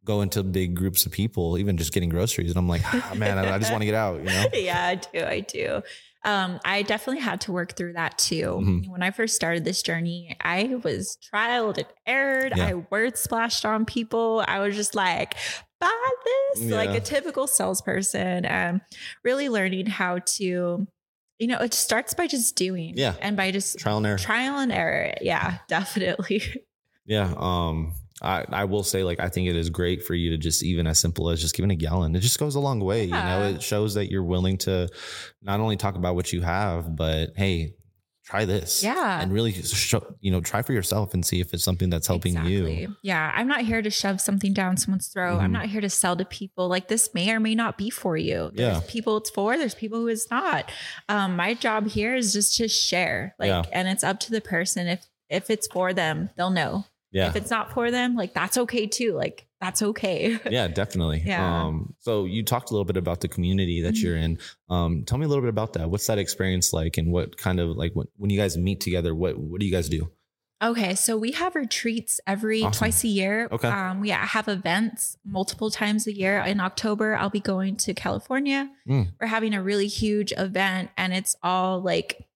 [0.04, 2.50] go into big groups of people, even just getting groceries.
[2.50, 4.46] And I'm like, ah, man, I, I just want to get out, you know?
[4.52, 5.24] yeah, I do.
[5.24, 5.82] I do.
[6.24, 8.60] Um, I definitely had to work through that too.
[8.62, 8.88] Mhm.
[8.88, 12.52] When I first started this journey, I was trialed and errored.
[12.56, 12.66] Yeah.
[12.66, 14.44] I word splashed on people.
[14.46, 15.34] I was just like,
[15.82, 16.10] buy
[16.54, 18.44] this, like a typical salesperson.
[18.44, 18.80] And
[19.24, 20.86] really learning how to,
[21.38, 22.94] you know, it starts by just doing.
[22.96, 23.14] Yeah.
[23.20, 24.18] And by just Trial and error.
[24.18, 25.14] trial and error.
[25.20, 26.42] Yeah, definitely.
[27.04, 27.34] Yeah.
[27.36, 30.62] Um, I, I will say, like, I think it is great for you to just
[30.62, 32.14] even as simple as just giving a gallon.
[32.14, 33.04] It just goes a long way.
[33.04, 34.88] You know, it shows that you're willing to
[35.42, 37.74] not only talk about what you have, but hey,
[38.24, 38.82] try this.
[38.82, 39.20] Yeah.
[39.20, 42.36] And really show, you know, try for yourself and see if it's something that's helping
[42.44, 42.94] you.
[43.02, 43.32] Yeah.
[43.34, 45.38] I'm not here to shove something down someone's throat.
[45.40, 45.54] I'm Mhm.
[45.54, 46.68] not here to sell to people.
[46.68, 48.50] Like this may or may not be for you.
[48.54, 48.80] There's Yeah.
[48.88, 50.70] people it's for, there's people who it's not.
[51.08, 53.34] Um, my job here is just to share.
[53.38, 53.62] Like, Yeah.
[53.72, 54.86] and it's up to the person.
[54.86, 56.84] If if it's for them, they'll know.
[57.10, 57.28] Yeah.
[57.28, 59.14] If it's not for them, like that's okay too.
[59.14, 60.38] Like that's okay.
[60.50, 61.22] yeah, definitely.
[61.24, 61.62] Yeah.
[61.64, 64.02] Um, so you talked a little bit about the community that Mhm.
[64.02, 64.38] you're in.
[64.68, 65.88] Um, tell me a little bit about that.
[65.88, 69.14] What's that experience like, and what kind of like when, when you guys meet together?
[69.14, 70.10] What what do you guys do?
[70.60, 72.78] Okay, so we have retreats every Awesome.
[72.78, 73.48] twice a year.
[73.50, 73.66] Okay.
[73.68, 76.38] Um, we have events multiple times a year.
[76.40, 78.70] In October, I'll be going to California.
[78.88, 79.08] Mm.
[79.20, 82.26] We're having a really huge event, and it's all like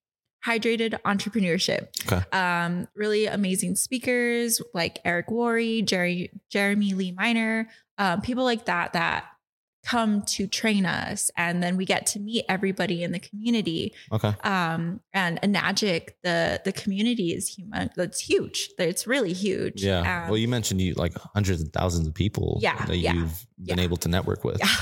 [0.47, 1.89] hydrated entrepreneurship.
[2.11, 2.25] Okay.
[2.37, 8.93] Um, really amazing speakers like Eric Worre, Jerry, Jeremy Lee Minor, um, people like that
[8.93, 9.25] that
[9.87, 14.33] come to train us, and then we get to meet everybody in the community Okay.
[14.43, 20.01] um and Enagic, the the community is human that's huge it's really huge Yeah.
[20.25, 23.47] Um, well, you mentioned you like hundreds of thousands of people Yeah, that yeah, you've
[23.65, 23.85] been yeah.
[23.85, 24.59] able to network with.
[24.59, 24.75] yeah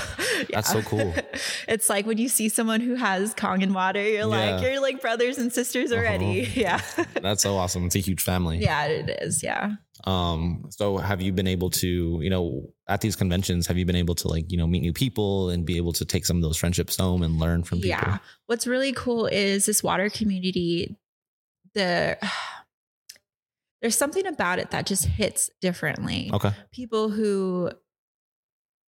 [0.53, 1.13] That's so cool.
[1.67, 5.37] it's like when you see someone who has Kangen water, you're like, you're like brothers
[5.37, 6.43] and sisters already.
[6.43, 6.51] Uh-huh.
[6.65, 6.81] Yeah.
[7.21, 7.85] That's so awesome.
[7.85, 8.57] It's a huge family.
[8.59, 9.41] yeah, it is.
[9.43, 9.75] Yeah.
[10.03, 13.95] Um, so have you been able to, you know, at these conventions, have you been
[13.95, 16.43] able to like, you know, meet new people and be able to take some of
[16.43, 17.89] those friendships home and learn from people?
[17.89, 18.17] Yeah.
[18.47, 20.97] What's really cool is this water community.
[21.73, 22.17] The
[23.81, 26.29] there's something about it that just hits differently.
[26.33, 26.51] Okay.
[26.71, 27.71] People who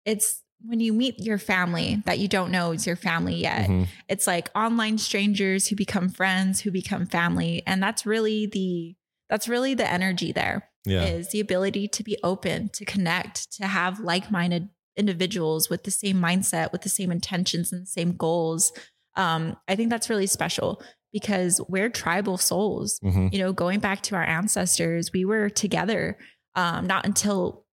[0.06, 3.70] it's when you meet your family that you don't know is your family yet.
[3.70, 3.88] Mhm.
[4.10, 8.96] It's like online strangers who become friends, who become family, and that's really the
[9.30, 11.04] that's really the energy there Yeah.
[11.04, 15.91] is the ability to be open, to connect, to have like minded individuals with the
[15.91, 18.71] same mindset, with the same intentions and the same goals.
[19.15, 20.82] Um, I think that's really special
[21.13, 23.00] because we're tribal souls.
[23.04, 23.32] Mhm.
[23.32, 26.17] You know, going back to our ancestors, we were together.
[26.56, 27.65] Um, not until,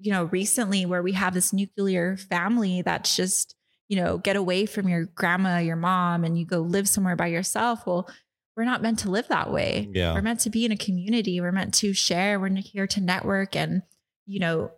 [0.00, 3.54] you know, recently where we have this nuclear family that's just,
[3.88, 7.28] you know, get away from your grandma, your mom, and you go live somewhere by
[7.28, 7.86] yourself.
[7.86, 8.08] Well,
[8.56, 9.88] we're not meant to live that way.
[9.92, 10.14] Yeah.
[10.14, 11.40] We're meant to be in a community.
[11.40, 12.38] We're meant to share.
[12.38, 13.56] We're here to network.
[13.56, 13.82] And,
[14.26, 14.70] you know,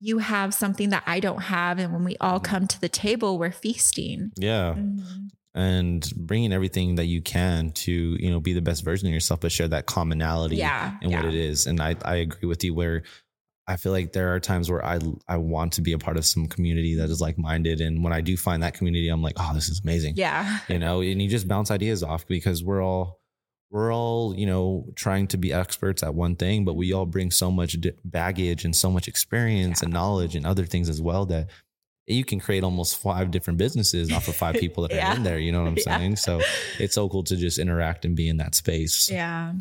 [0.00, 1.78] you have something that I don't have.
[1.78, 4.32] And when we all come to the table, we're feasting.
[4.36, 4.74] Yeah.
[4.76, 5.28] Mhm.
[5.54, 9.40] And bringing everything that you can to, you know, be the best version of yourself,
[9.40, 10.98] but share that commonality Yeah.
[11.00, 11.22] and yeah.
[11.24, 11.66] what it is.
[11.66, 13.04] And I, I agree with you where
[13.66, 16.24] I feel like there are times where I, I want to be a part of
[16.26, 17.80] some community that is like minded.
[17.80, 20.14] And when I do find that community, I'm like, oh, this is amazing.
[20.16, 20.58] Yeah.
[20.68, 23.20] you know and you just bounce ideas off because we're all
[23.70, 27.30] we're all you know trying to be experts at one thing but we all bring
[27.30, 31.48] so much baggage and so much experience and knowledge and other things as well that
[32.06, 35.38] you can create almost five different businesses off of five people that are in there
[35.38, 35.98] you know what i'm Yeah.
[35.98, 36.40] saying so
[36.78, 39.54] it's so cool to just interact and be in that space Yeah.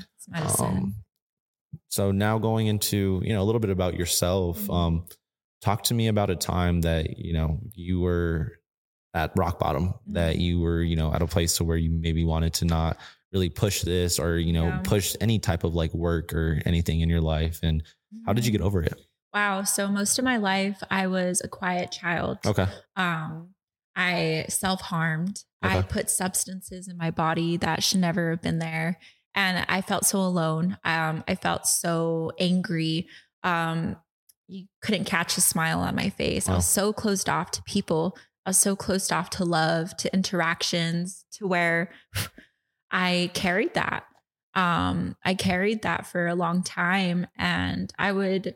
[0.59, 0.95] Um,
[1.95, 4.73] so now going into you know a little bit about yourself Mhm.
[4.73, 4.93] um
[5.61, 8.59] talk to me about a time that you know you were
[9.13, 10.41] at rock bottom that Mhm.
[10.45, 12.97] you were you know at a place to where you maybe wanted to not
[13.31, 14.81] really push this or you know Yeah.
[14.93, 17.83] push any type of like work or anything in your life and
[18.25, 18.97] how did you get over it
[19.33, 19.63] Wow.
[19.63, 22.37] So most of my life, I was a quiet child.
[22.45, 23.55] okay Um,
[23.95, 25.43] I self harmed.
[25.63, 28.99] I put substances in my body that should never have been there,
[29.35, 30.77] and I felt so alone.
[30.83, 33.07] Um, I felt so angry.
[33.43, 33.97] Um,
[34.47, 36.47] you couldn't catch a smile on my face.
[36.47, 38.17] I was so closed off to people.
[38.45, 41.89] I was so closed off to love, to interactions, to where
[42.91, 44.05] I carried that.
[44.53, 48.55] Um, I carried that for a long time, and I would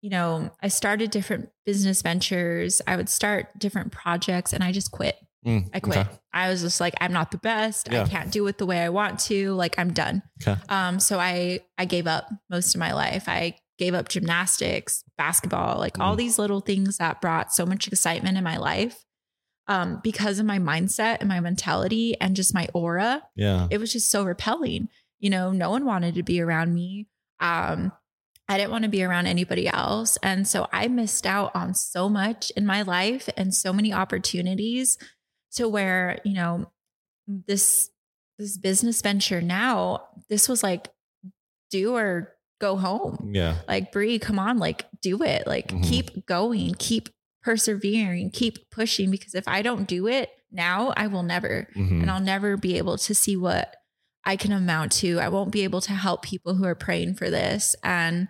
[0.00, 2.80] you know, I started different business ventures.
[2.86, 5.16] I would start different projects and I just quit.
[5.46, 5.96] Mm, I quit.
[5.98, 6.08] okay.
[6.32, 7.88] I was just like, I'm not the best.
[7.90, 8.02] Yeah.
[8.02, 9.52] I can't do it the way I want to.
[9.52, 10.22] Like I'm done.
[10.42, 10.60] Okay.
[10.68, 13.24] Um, so I I gave up most of my life.
[13.28, 16.18] I gave up gymnastics, basketball, like all Mm.
[16.18, 19.04] these little things that brought so much excitement in my life.
[19.66, 23.92] Um, because of my mindset and my mentality and just my aura yeah it was
[23.92, 24.88] just so repelling.
[25.20, 27.06] You know, no one wanted to be around me.
[27.40, 27.92] Um,
[28.48, 30.18] I didn't want to be around anybody else.
[30.24, 34.98] And so I missed out on so much in my life and so many opportunities
[35.56, 36.70] to where, you know,
[37.26, 37.90] this
[38.38, 40.88] this business venture now, this was like
[41.70, 43.30] do or go home.
[43.32, 45.46] yeah Like Bri, come on, like do it.
[45.46, 45.84] Like Mhm.
[45.84, 47.08] keep going, keep
[47.42, 52.02] persevering, keep pushing because if I don't do it now, I will never Mhm.
[52.02, 53.76] and I'll never be able to see what
[54.24, 55.18] I can amount to.
[55.20, 57.74] I won't be able to help people who are praying for this.
[57.82, 58.28] And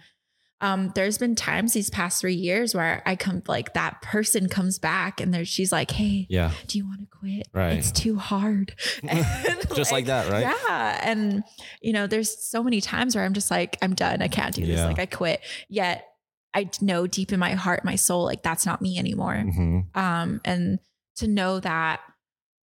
[0.62, 4.78] um, there's been times these past three years where I come like that person comes
[4.78, 7.48] back and there she's like, Hey, yeah do you want to quit?
[7.54, 7.78] Right.
[7.78, 8.74] It's too hard.
[9.74, 10.42] Just like that, right?
[10.42, 11.00] Yeah.
[11.02, 11.44] And
[11.80, 14.20] you know, there's so many times where I'm just like, I'm done.
[14.22, 14.76] I can't do this.
[14.78, 14.86] Yeah.
[14.86, 15.40] Like I quit.
[15.68, 16.04] Yet
[16.52, 19.96] I know deep in my heart, my soul, like that's not me anymore Mhm.
[19.96, 20.78] um, and
[21.16, 22.00] to know that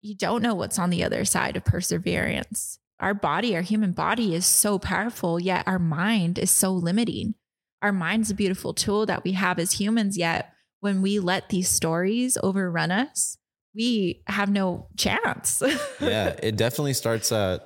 [0.01, 2.79] you don't know what's on the other side of perseverance.
[2.99, 7.35] Our body, our human body is so powerful, yet our mind is so limiting.
[7.81, 11.69] Our mind's a beautiful tool that we have as humans, yet when we let these
[11.69, 13.37] stories overrun us,
[13.75, 15.61] we have no chance.
[16.01, 17.61] yeah it definitely starts at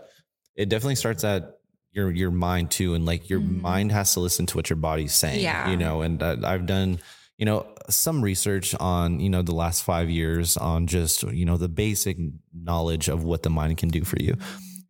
[0.56, 1.60] it definitely starts at
[1.94, 3.62] your your mind too and like your Mhm.
[3.62, 5.70] mind has to listen to what your body's saying Yeah.
[5.70, 7.00] you know and uh, i've done
[7.38, 11.58] you know some research on you know the last five years on just you know
[11.58, 12.18] the basic
[12.54, 14.36] knowledge of what the mind can do for you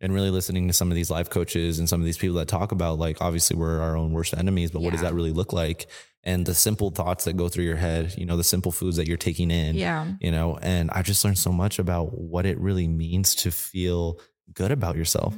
[0.02, 2.48] and really listening to some of these life coaches and some of these people that
[2.48, 5.52] talk about like obviously we're our own worst enemies but what does that really look
[5.52, 5.86] like?
[6.24, 9.08] And the simple thoughts that go through your head you know the simple foods that
[9.08, 10.06] you're taking in yeah.
[10.20, 14.20] you know and i just learned so much about what it really means to feel
[14.54, 15.34] good about yourself.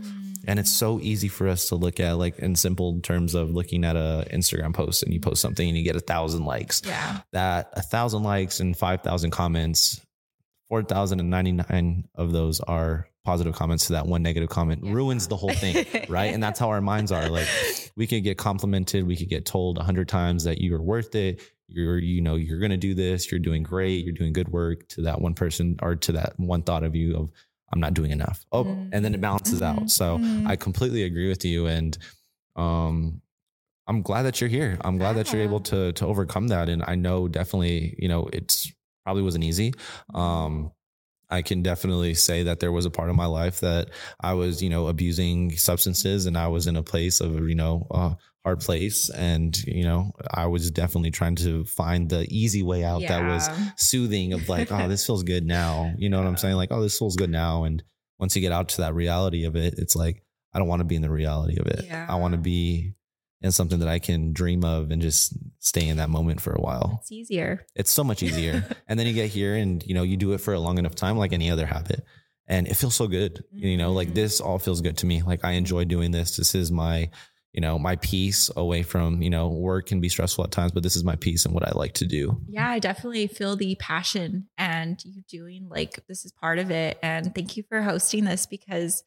[0.46, 1.02] And it's so mm.
[1.02, 4.74] easy for us to look at like in simple terms of looking at a instagram
[4.74, 6.82] post and you post something and you get a thousand likes.
[6.84, 7.20] Yeah.
[7.32, 10.00] that a thousand likes and 5000 comments
[10.68, 14.92] 4,099 of those are positive comments to that one negative comment Yeah.
[14.92, 16.32] ruins the whole thing, right?
[16.34, 17.28] And that's how our minds are.
[17.28, 17.48] Like
[17.96, 21.40] we can get complimented, we could get told a hundred times that you're worth it.
[21.68, 23.30] You're, you know, you're going to do this.
[23.30, 24.04] You're doing great.
[24.04, 27.16] You're doing good work to that one person or to that one thought of you
[27.16, 27.30] of,
[27.72, 28.44] I'm not doing enough.
[28.52, 28.90] Oh, Mm.
[28.92, 29.64] and then it balances Mhm.
[29.64, 29.90] out.
[29.90, 30.46] So Mhm.
[30.46, 31.66] I completely agree with you.
[31.66, 31.96] And,
[32.56, 33.22] um,
[33.86, 34.78] I'm glad that you're here.
[34.82, 36.68] I'm glad that you're able to, to overcome that.
[36.68, 38.70] And I know definitely, you know, it's
[39.04, 39.72] probably wasn't easy.
[40.14, 40.70] Um,
[41.34, 44.62] I can definitely say that there was a part of my life that I was,
[44.62, 48.60] you know, abusing substances and I was in a place of, you know, a hard
[48.60, 49.10] place.
[49.10, 53.48] And, you know, I was definitely trying to find the easy way out that was
[53.76, 55.92] soothing of like, oh, this feels good now.
[55.98, 56.56] You know what I'm saying?
[56.56, 57.64] Like, oh, this feels good now.
[57.64, 57.82] And
[58.18, 60.84] once you get out to that reality of it, it's like, I don't want to
[60.84, 61.84] be in the reality of it.
[62.08, 62.94] I want to be
[63.44, 66.60] in something that I can dream of and just stay in that moment for a
[66.60, 66.98] while.
[67.02, 67.66] It's easier.
[67.76, 68.64] It's so much easier.
[68.88, 70.94] and then you get here and, you know, you do it for a long enough
[70.94, 72.04] time, like any other habit.
[72.48, 73.44] And it feels so good.
[73.52, 74.14] You know, like Mhm.
[74.14, 75.22] this all feels good to me.
[75.22, 76.36] Like I enjoy doing this.
[76.38, 77.10] This is my,
[77.52, 80.82] you know, my peace away from, you know, work can be stressful at times, but
[80.82, 82.40] this is my peace and what I like to do.
[82.48, 86.98] Yeah, I definitely feel the passion and you doing like this is part of it.
[87.02, 89.04] And thank you for hosting this because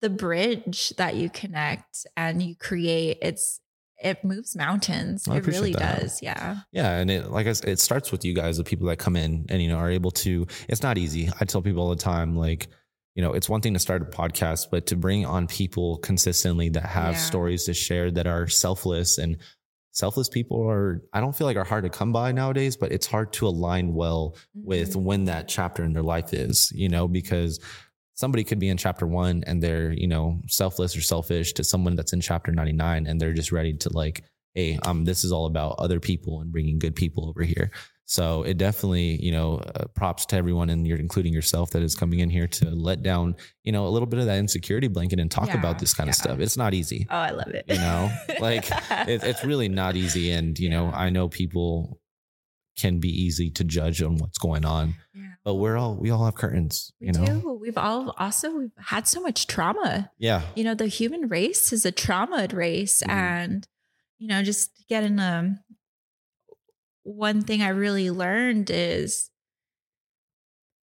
[0.00, 3.60] the bridge that you connect and you create, it's
[4.02, 5.28] it moves mountains.
[5.28, 6.00] I it really that.
[6.00, 6.22] does.
[6.22, 6.60] Yeah.
[6.72, 9.14] Yeah, and it like I said, it starts with you guys, the people that come
[9.16, 10.46] in and you know are able to.
[10.68, 11.28] It's not easy.
[11.40, 12.68] I tell people all the time, like
[13.14, 16.68] you know, it's one thing to start a podcast, but to bring on people consistently
[16.70, 17.18] that have Yeah.
[17.18, 19.36] stories to share that are selfless and
[19.90, 21.02] selfless people are.
[21.12, 23.92] I don't feel like are hard to come by nowadays, but it's hard to align
[23.94, 25.02] well with Mhm.
[25.02, 26.72] when that chapter in their life is.
[26.74, 27.58] You know, because
[28.20, 31.96] somebody could be in chapter one and they're you know selfless or selfish to someone
[31.96, 34.22] that's in chapter 99 and they're just ready to like
[34.54, 37.70] hey um this is all about other people and bringing good people over here.
[38.04, 41.94] So it definitely you know uh, props to everyone and you're including yourself that is
[41.94, 45.18] coming in here to let down you know a little bit of that insecurity blanket
[45.20, 46.40] and talk Yeah, about this kind of stuff.
[46.40, 47.64] It's not easy Oh, I love it.
[47.68, 48.66] You know, like,
[49.08, 52.00] it, it's really not easy and you know i know people
[52.76, 54.94] can be easy to judge on what's going on.
[55.14, 55.29] Yeah.
[55.44, 57.58] But we're all we all have curtains We you know do.
[57.60, 60.10] We've all also we've had so much trauma.
[60.18, 63.02] yeah You know, the human race is a traumaed race.
[63.02, 63.10] Mhm.
[63.12, 63.68] And,
[64.18, 65.60] you know, just getting um
[67.02, 69.30] one thing I really learned is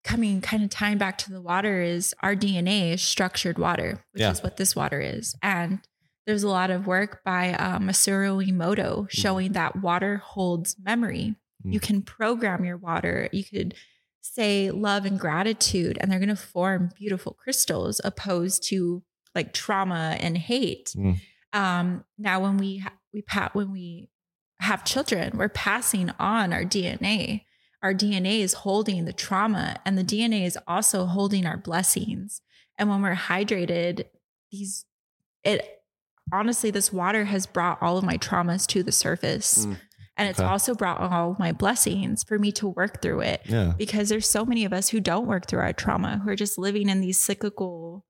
[0.04, 4.22] coming kind of tying back to the water is our DNA is structured water, which
[4.22, 4.32] Yeah.
[4.32, 5.36] is what this water is.
[5.44, 5.80] And
[6.26, 11.36] there's a lot of work by uh, Masaru Emoto showing that water holds memory.
[11.66, 11.74] Mm.
[11.74, 13.30] You can program your water.
[13.32, 13.76] You could
[14.21, 19.03] say love and gratitude, and they're going to form beautiful crystals, opposed to
[19.36, 20.93] like trauma and hate.
[20.95, 21.19] Mm.
[21.53, 24.10] Um, now, when we ha- we pat when we
[24.60, 27.43] have children, we're passing on our DNA.
[27.82, 32.41] Our DNA is holding the trauma, and the DNA is also holding our blessings.
[32.77, 34.05] And when we're hydrated,
[34.51, 34.86] these
[35.43, 35.79] it
[36.32, 39.65] honestly, this water has brought all of my traumas to the surface.
[39.65, 39.77] Mm.
[40.19, 40.47] And it's Okay.
[40.49, 44.45] also brought all my blessings for me to work through it yeah because there's so
[44.45, 47.19] many of us who don't work through our trauma, who are just living in these
[47.19, 48.05] cyclical,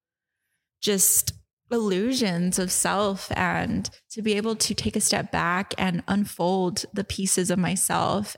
[0.81, 1.33] just
[1.71, 3.31] illusions of self.
[3.35, 8.35] And to be able to take a step back and unfold the pieces of myself,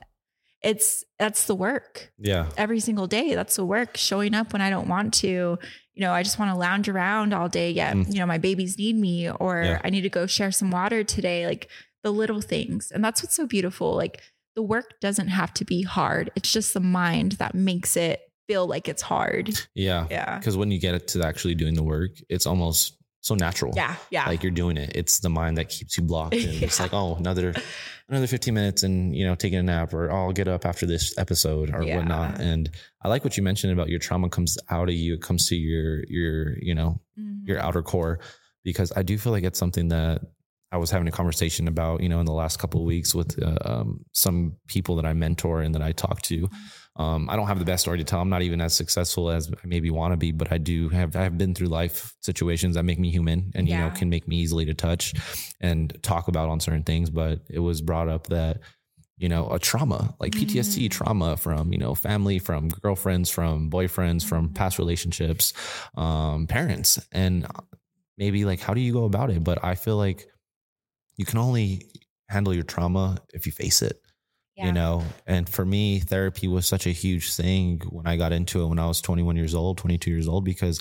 [0.62, 3.34] it's that's the work yeah every single day.
[3.34, 5.58] That's the work showing up when I don't want to.
[5.94, 8.12] You know, I just want to lounge around all day, yet, Mm.
[8.12, 9.80] you know, my babies need me, or Yeah.
[9.84, 11.46] I need to go share some water today.
[11.46, 11.68] Like
[12.02, 12.90] the little things.
[12.90, 13.94] And that's what's so beautiful.
[13.94, 14.20] Like
[14.56, 18.66] the work doesn't have to be hard, it's just the mind that makes it feel
[18.66, 19.50] like it's hard.
[19.74, 20.36] yeah Yeah.
[20.38, 23.94] because when you get it to actually doing the work it's almost so natural Yeah.
[24.10, 24.26] Yeah.
[24.26, 27.14] like you're doing it it's the mind that keeps you blocked and it's like oh
[27.14, 27.54] another
[28.08, 30.86] another 15 minutes and you know taking a nap or oh, i'll get up after
[30.86, 31.98] this episode or Yeah.
[31.98, 32.68] whatnot and
[33.00, 35.54] i like what you mentioned about your trauma comes out of you it comes to
[35.56, 37.46] your your you know Mhm.
[37.46, 38.18] your outer core
[38.64, 40.20] because I do feel like it's something that
[40.72, 43.40] I was having a conversation about, you know, in the last couple of weeks with
[43.42, 46.48] uh, um, some people that I mentor and that I talk to.
[46.96, 48.20] Um, I don't have the best story to tell.
[48.20, 51.14] I'm not even as successful as I maybe want to be, but I do have
[51.16, 54.36] I've been through life situations that make me human and you know can make me
[54.36, 55.14] easily to touch
[55.60, 57.08] and talk about on certain things.
[57.10, 58.60] But it was brought up that
[59.16, 60.90] you know a trauma like PTSD Mm.
[60.90, 64.54] trauma from you know family, from girlfriends, from boyfriends, from Mhm.
[64.54, 65.54] past relationships,
[65.96, 67.46] um, parents, and
[68.18, 69.42] maybe like how do you go about it?
[69.42, 70.26] But I feel like
[71.16, 71.82] you can only
[72.28, 74.00] handle your trauma if you face it
[74.56, 74.66] Yeah.
[74.66, 78.62] you know and for me therapy was such a huge thing when i got into
[78.62, 80.80] it when i was 21 years old 22 years old because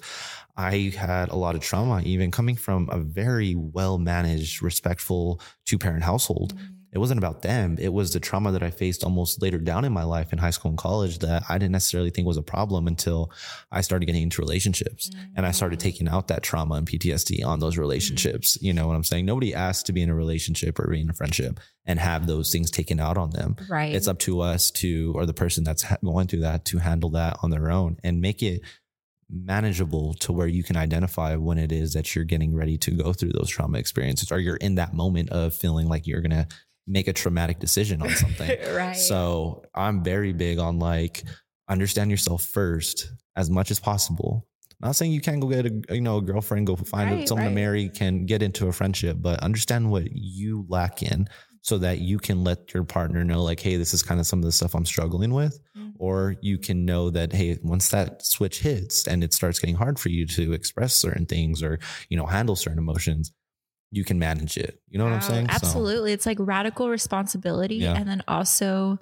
[0.57, 5.77] i had a lot of trauma even coming from a very well managed respectful two
[5.77, 6.75] parent household Mhm.
[6.93, 7.77] It wasn't about them.
[7.79, 10.49] It was the trauma that I faced almost later down in my life in high
[10.49, 13.31] school and college that I didn't necessarily think was a problem until
[13.71, 15.33] I started getting into relationships mm-hmm.
[15.37, 15.83] and I started mm.
[15.83, 18.57] taking out that trauma and PTSD on those relationships.
[18.57, 18.65] Mm-hmm.
[18.65, 19.25] You know what I'm saying?
[19.25, 22.51] Nobody asked to be in a relationship or be in a friendship and have those
[22.51, 23.55] things taken out on them.
[23.69, 23.95] Right.
[23.95, 27.37] It's up to us to, or the person that's going through that to handle that
[27.41, 28.61] on their own and make it
[29.29, 33.13] manageable to where you can identify when it is that you're getting ready to go
[33.13, 36.45] through those trauma experiences or you're in that moment of feeling like you're going to
[36.88, 38.57] make a traumatic decision on something.
[38.75, 38.93] right.
[38.93, 41.23] So I'm very big on like
[41.69, 44.47] understand yourself first as much as possible.
[44.79, 47.45] Not saying you can't go get a you know a girlfriend, go find right, someone
[47.45, 47.49] right.
[47.49, 51.27] to marry, can get into a friendship, but understand what you lack in
[51.61, 54.39] so that you can let your partner know like hey this is kind of some
[54.39, 55.91] of the stuff i'm struggling with mm-hmm.
[55.99, 59.99] or you can know that hey once that switch hits and it starts getting hard
[59.99, 61.79] for you to express certain things or
[62.09, 63.32] you know handle certain emotions
[63.91, 64.81] you can manage it.
[64.87, 65.47] You know wow, what I'm saying?
[65.49, 66.11] Absolutely.
[66.11, 67.93] So, it's like radical responsibility yeah.
[67.95, 68.99] and then also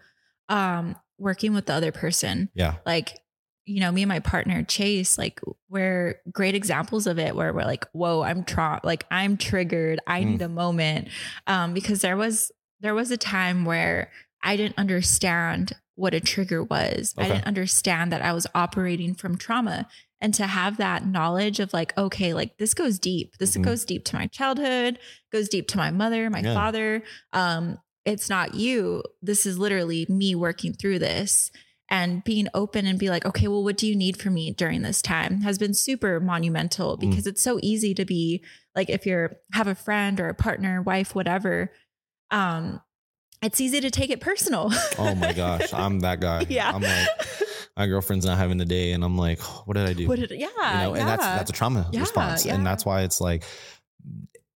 [0.49, 2.49] um working with the other person.
[2.53, 2.75] Yeah.
[2.85, 3.19] Like,
[3.65, 7.65] you know, me and my partner Chase, like we're great examples of it where we're
[7.65, 9.99] like, whoa, I'm tra- like I'm triggered.
[10.07, 10.31] I mm.
[10.31, 11.09] need a moment.
[11.45, 14.11] Um, because there was there was a time where
[14.41, 17.13] I didn't understand what a trigger was.
[17.17, 17.27] Okay.
[17.27, 19.85] I didn't understand that I was operating from trauma
[20.22, 23.63] and to have that knowledge of like okay like this goes deep this mm-hmm.
[23.63, 24.99] goes deep to my childhood
[25.32, 26.53] goes deep to my mother my yeah.
[26.53, 27.03] father
[27.34, 31.51] um it's not you this is literally me working through this
[31.89, 34.82] and being open and be like okay well what do you need from me during
[34.82, 37.01] this time has been super monumental mm.
[37.01, 37.28] because mm.
[37.28, 38.43] it's so easy to be
[38.76, 41.72] like if you're have a friend or a partner wife whatever
[42.32, 42.82] um
[43.41, 47.07] it's easy to take it personal oh my gosh i'm that guy yeah i'm like
[47.78, 50.07] my girlfriend's not having the day and I'm like, what did I do?
[50.07, 50.47] What did, yeah.
[50.47, 52.45] You know, and that's, that's a trauma yeah, response.
[52.45, 52.55] Yeah.
[52.55, 53.43] And that's why it's like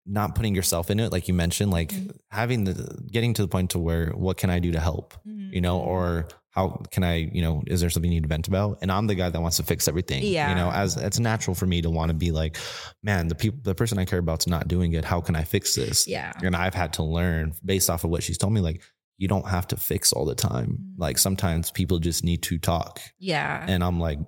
[0.06, 1.12] not putting yourself in it.
[1.12, 2.10] Like you mentioned, like mm-hmm.
[2.30, 5.52] having the, getting to the point to where, what can I do to help, mm-hmm.
[5.52, 5.88] you know, mm-hmm.
[5.88, 8.78] or how can I, you know, is there something you need to vent about?
[8.82, 10.22] And I'm the guy that wants to fix everything.
[10.22, 10.50] Yeah.
[10.50, 12.58] You know, as it's natural for me to want to be like,
[13.02, 15.02] man, the people, the person I care about's not doing it.
[15.04, 16.06] How can I fix this?
[16.06, 16.32] Yeah.
[16.42, 18.82] And I've had to learn based off of what she's told me, like,
[19.22, 20.76] you don't have to fix all the time.
[20.98, 23.00] Like sometimes people just need to talk.
[23.20, 23.64] Yeah.
[23.68, 24.18] And I'm like,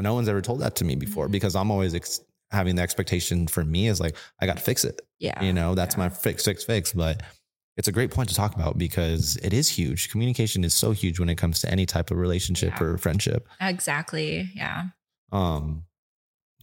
[0.00, 1.32] no one's ever told that to me before mm-hmm.
[1.32, 4.86] because I'm always ex- having the expectation for me is like, I got to fix
[4.86, 5.02] it.
[5.18, 5.44] Yeah.
[5.44, 6.04] You know, that's yeah.
[6.04, 6.94] my fix, fix, fix.
[6.94, 7.24] But
[7.76, 10.08] it's a great point to talk about because it is huge.
[10.08, 12.86] Communication is so huge when it comes to any type of relationship yeah.
[12.86, 13.46] or friendship.
[13.60, 14.50] Exactly.
[14.54, 14.84] Yeah.
[15.30, 15.84] Um,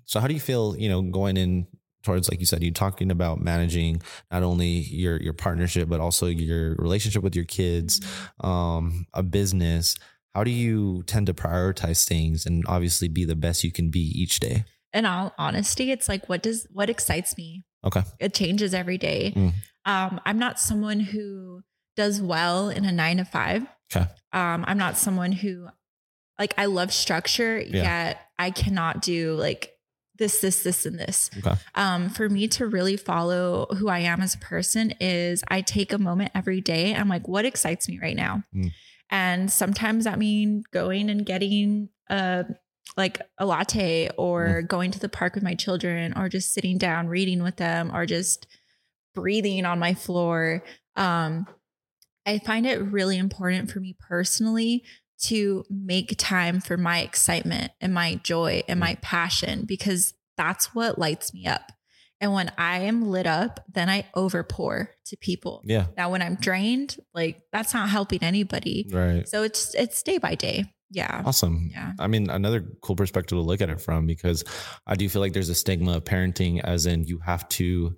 [0.06, 1.68] so how do you feel, you know, going in
[2.04, 4.02] towards like you said you talking about managing
[4.32, 8.46] not only your your partnership but also your relationship with your kids mm-hmm.
[8.46, 9.96] um a business.
[10.36, 14.00] How do you tend to prioritize things and obviously be the best you can be
[14.00, 14.66] each day?
[14.92, 17.64] In all honesty it's like what does what excites me?
[17.86, 18.04] Okay.
[18.20, 19.34] It changes every day.
[19.36, 19.54] Mm.
[19.86, 21.62] um i'm not someone who
[21.96, 24.08] does well in a 9 to 5 okay.
[24.32, 25.68] Um i'm not someone who
[26.40, 27.84] like i love structure yeah.
[27.84, 29.73] yet i cannot do like
[30.18, 31.30] this, this, this, and this.
[31.38, 31.56] Okay.
[31.76, 35.92] Um, for me to really follow who I am as a person is I take
[35.92, 36.94] a moment every day.
[36.94, 38.44] I'm like, what excites me right now?
[38.56, 38.72] Mm.
[39.10, 42.46] And sometimes that means going and getting a
[42.96, 44.68] like a latte or mm.
[44.68, 48.06] going to the park with my children or just sitting down reading with them or
[48.06, 48.48] just
[49.16, 50.64] breathing on my floor.
[50.96, 51.48] Um,
[52.26, 54.84] I find it really important for me personally
[55.24, 61.00] to make time for my excitement and my joy and my passion because that's what
[61.00, 61.72] lights me up.
[62.20, 65.62] And when I am lit up, then I overpour to people.
[65.66, 65.88] Yeah.
[65.98, 68.90] Now when I'm drained, like that's not helping anybody.
[68.92, 69.28] Right.
[69.28, 70.66] So it's it's day by day.
[70.90, 71.24] Yeah.
[71.26, 71.70] Awesome.
[71.72, 71.94] Yeah.
[72.00, 74.44] I mean, another cool perspective to look at it from because
[74.86, 77.98] I do feel like there's a stigma of parenting as in you have to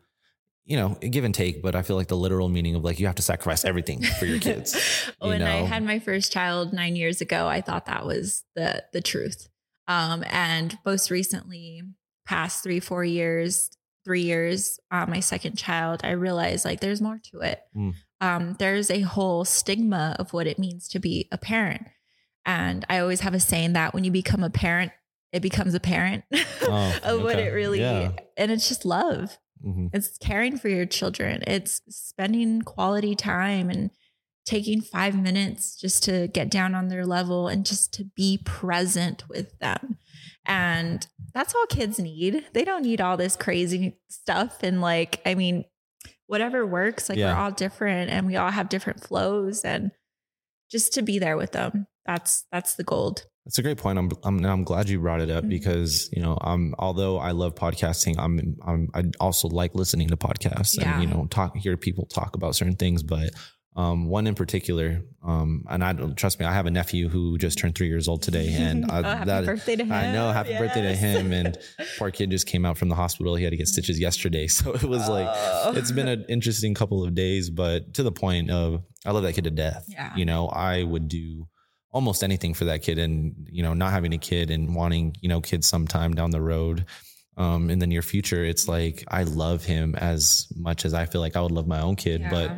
[0.65, 3.05] you know, give and take, but I feel like the literal meaning of like you
[3.05, 4.75] have to sacrifice everything for your kids.
[5.19, 5.45] when know?
[5.45, 9.47] I had my first child nine years ago, I thought that was the the truth.
[9.87, 11.83] Um, and most recently,
[12.25, 13.69] past three, four years,
[14.03, 17.61] three years, uh, my second child, I realized like there's more to it.
[17.75, 17.93] Mm.
[18.21, 21.83] Um, there's a whole stigma of what it means to be a parent.
[22.43, 24.91] And I always have a saying that when you become a parent,
[25.31, 27.23] it becomes a parent oh, of okay.
[27.23, 28.11] what it really yeah.
[28.37, 29.87] and it's just love Mm-hmm.
[29.93, 31.43] It's caring for your children.
[31.45, 33.91] It's spending quality time and
[34.45, 39.27] taking five minutes just to get down on their level and just to be present
[39.27, 39.97] with them.
[40.45, 42.45] And that's all kids need.
[42.53, 44.61] They don't need all this crazy stuff.
[44.61, 45.65] And like, I mean,
[46.27, 47.33] whatever works, like yeah.
[47.33, 49.91] we're all different and we all have different flows and
[50.71, 51.87] just to be there with them.
[52.05, 53.25] That's that's the gold.
[53.45, 53.99] That's a great point.
[53.99, 55.49] I'm I'm, I'm glad you brought it up Mhm.
[55.49, 60.17] because you know I'm although I love podcasting, I'm I'm I also like listening to
[60.17, 60.93] podcasts Yeah.
[60.95, 63.03] and you know talk hear people talk about certain things.
[63.03, 63.31] But
[63.77, 67.37] um, one in particular, um, and I don't trust me, I have a nephew who
[67.37, 69.91] just turned three years old today, and I, oh, happy that birthday to him!
[69.91, 71.33] I know, happy birthday to him.
[71.33, 71.57] And
[71.99, 73.35] poor kid just came out from the hospital.
[73.35, 75.73] He had to get stitches yesterday, so it was like Oh.
[75.75, 79.33] it's been an interesting couple of days, but to the point of I love that
[79.33, 79.85] kid to death.
[79.89, 80.15] Yeah.
[80.15, 81.45] You know, I would do
[81.95, 85.29] almost anything for that kid and, you know, not having a kid and wanting, you
[85.29, 86.85] know, kids sometime down the road.
[87.37, 91.21] Um, in the near future, it's like I love him as much as I feel
[91.21, 92.21] like I would love my own kid.
[92.29, 92.51] But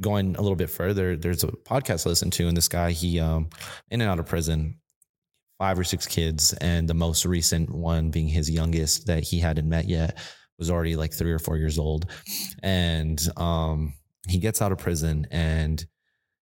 [0.00, 3.18] going a little bit further, there's a podcast I listen to, and this guy, he
[3.18, 3.48] um
[3.90, 4.78] in and out of prison,
[5.58, 9.68] five or six kids, and the most recent one being his youngest that he hadn't
[9.68, 10.18] met yet
[10.58, 12.06] was already like three or four years old.
[12.62, 13.94] And um
[14.28, 15.84] he gets out of prison and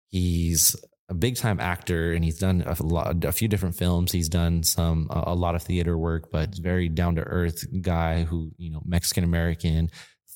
[0.09, 0.77] he's
[1.09, 4.13] a big time actor and he's done a lot a few different films.
[4.13, 8.25] He's done some a, a lot of theater work but very down to earth guy
[8.25, 9.91] who you know mexican american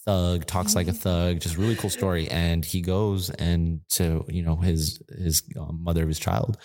[0.04, 2.28] thug talks like a thug just really cool story.
[2.28, 6.56] And he goes and to you know his his um, mother of his child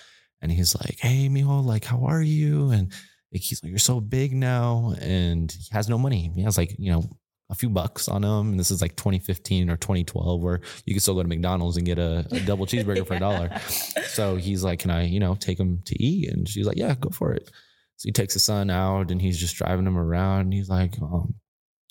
[0.42, 2.72] and he's like hey mijo like how are you?
[2.72, 2.92] And
[3.32, 4.96] he's like you're so big now.
[5.02, 6.32] And he has no money.
[6.36, 7.04] He has like you know
[7.50, 8.52] a few bucks on them.
[8.52, 11.86] and this is like 2015 or 2012 where you can still go to mcdonald's and
[11.86, 13.52] get a, a double cheeseburger for a dollar
[14.08, 16.30] so he's like, Can I, you know, take him to eat?
[16.30, 17.50] And she's like, Yeah, go for it.
[17.98, 20.42] So he takes his son out and he's just driving him around.
[20.42, 21.36] And he's like, um,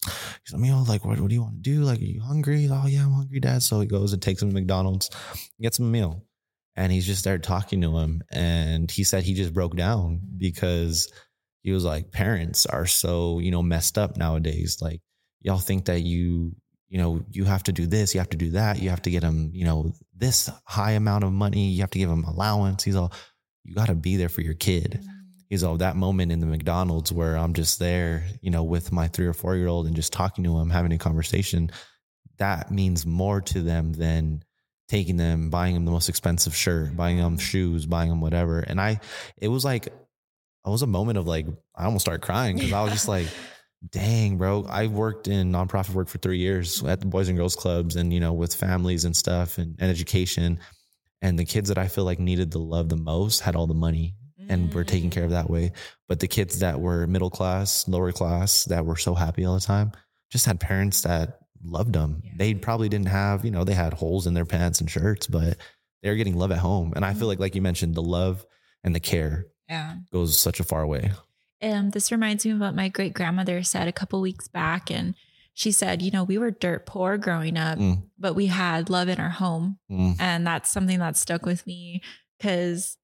[0.05, 1.83] he's like, know, like, what, what do you want to do?
[1.83, 2.69] Like, are you hungry?
[2.71, 3.63] Oh, yeah, I'm hungry, dad.
[3.63, 5.11] So he goes and takes him to McDonald's,
[5.61, 6.25] gets him a meal.
[6.77, 8.23] And he's just there talking to him.
[8.31, 11.13] And he said he just broke down because
[11.63, 14.79] he was like, parents are so, you know, messed up nowadays.
[14.81, 15.01] Like,
[15.43, 16.55] y'all think that you,
[16.89, 19.11] you know, you have to do this, you have to do that, you have to
[19.11, 22.85] get them, you know, this high amount of money, you have to give them allowance.
[22.85, 23.13] He's all,
[23.65, 25.01] you got to be there for your kid.
[25.01, 25.09] Mm-hmm.
[25.49, 29.09] He's all that moment in the McDonald's where I'm just there, you know, with my
[29.09, 31.71] three or four year old and just talking to him, having a conversation.
[32.39, 34.43] That means more to them than
[34.89, 37.39] taking them, buying them the most expensive shirt, buying them mm-hmm.
[37.39, 38.61] shoes, buying them whatever.
[38.61, 39.01] And I,
[39.37, 39.95] it was like, it
[40.65, 43.27] was a moment of like, I almost started crying because I was just like,
[43.91, 44.65] dang, bro.
[44.69, 48.13] I worked in nonprofit work for three years at the Boys and Girls Clubs and,
[48.13, 50.59] you know, with families and stuff and, and education.
[51.21, 53.75] And the kids that I feel like needed the love the most had all the
[53.75, 54.15] money
[54.49, 55.73] and were taken care of that way.
[56.09, 59.61] But the kids that were middle class, lower class, that were so happy all the
[59.61, 59.93] time,
[60.31, 62.23] just had parents that loved them.
[62.25, 62.33] Yeah.
[62.37, 65.59] They probably didn't have, you know, they had holes in their pants and shirts, but
[66.03, 66.93] they were getting love at home.
[66.97, 67.29] And I feel mm-hmm.
[67.29, 68.45] like, like you mentioned, the love
[68.83, 69.97] and the care Yeah.
[70.13, 71.13] goes such a far way.
[71.63, 74.91] And this reminds me of what my great grandmother said a couple weeks back.
[74.91, 75.15] And
[75.55, 78.03] she said, you know, we were dirt poor growing up, Mm.
[78.19, 79.79] but we had love in our home.
[79.91, 80.17] Mm.
[80.19, 82.03] And that's something that stuck with me
[82.39, 82.99] because,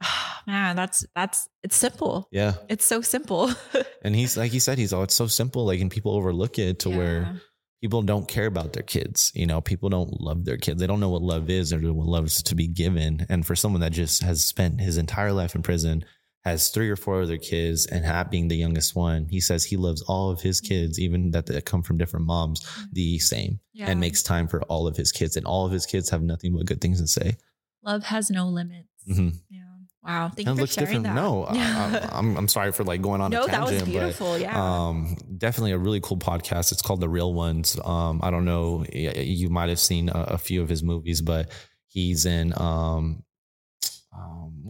[0.46, 2.28] man, that's, that's, it's simple.
[2.32, 2.54] Yeah.
[2.68, 3.50] It's so simple.
[4.02, 5.66] And he's like he said, he's oh, it's so simple.
[5.66, 6.96] Like, and people overlook it to Yeah.
[6.96, 7.40] where
[7.82, 9.30] people don't care about their kids.
[9.34, 10.80] You know, people don't love their kids.
[10.80, 13.26] They don't know what love is or what love is to be given.
[13.28, 16.06] And for someone that just has spent his entire life in prison,
[16.42, 19.76] has three or four other kids, and Hap being the youngest one, he says he
[19.76, 23.90] loves all of his kids, even that they come from different moms, the same, Yeah.
[23.90, 25.36] and makes time for all of his kids.
[25.36, 27.36] And all of his kids have nothing but good things to say.
[27.82, 28.88] love has no limits.
[29.08, 29.34] Mhm.
[29.48, 29.60] Yeah.
[30.02, 30.28] Wow.
[30.28, 31.04] Thank And you for looks sharing different.
[31.04, 31.14] that.
[31.14, 33.80] No, I, I, I'm I'm sorry for like going on no, a that tangent, was
[33.82, 34.38] but beautiful.
[34.38, 34.56] Yeah.
[34.88, 36.72] um, definitely a really cool podcast.
[36.72, 37.78] It's called The Real Ones.
[37.84, 41.50] Um, I don't know, you might have seen a, a few of his movies, but
[41.86, 43.22] he's in um,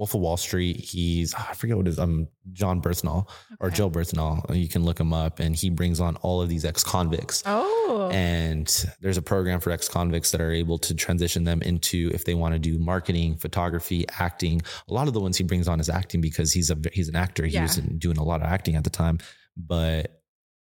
[0.01, 0.79] Wolf of Wall Street.
[0.79, 1.99] He's I forget what it is.
[1.99, 3.29] Um, John Berthnall
[3.61, 4.57] or Joe Berthnall.
[4.59, 7.43] You can look him up, and he brings on all of these ex convicts.
[7.45, 8.09] Oh.
[8.11, 8.67] And
[9.03, 12.33] there's a program for ex convicts that are able to transition them into if they
[12.33, 14.63] want to do marketing, photography, acting.
[14.89, 17.17] A lot of the ones he brings on is acting because he's a he's an
[17.17, 17.45] actor.
[17.45, 17.63] He Yeah.
[17.65, 19.19] was doing a lot of acting at the time,
[19.55, 20.20] but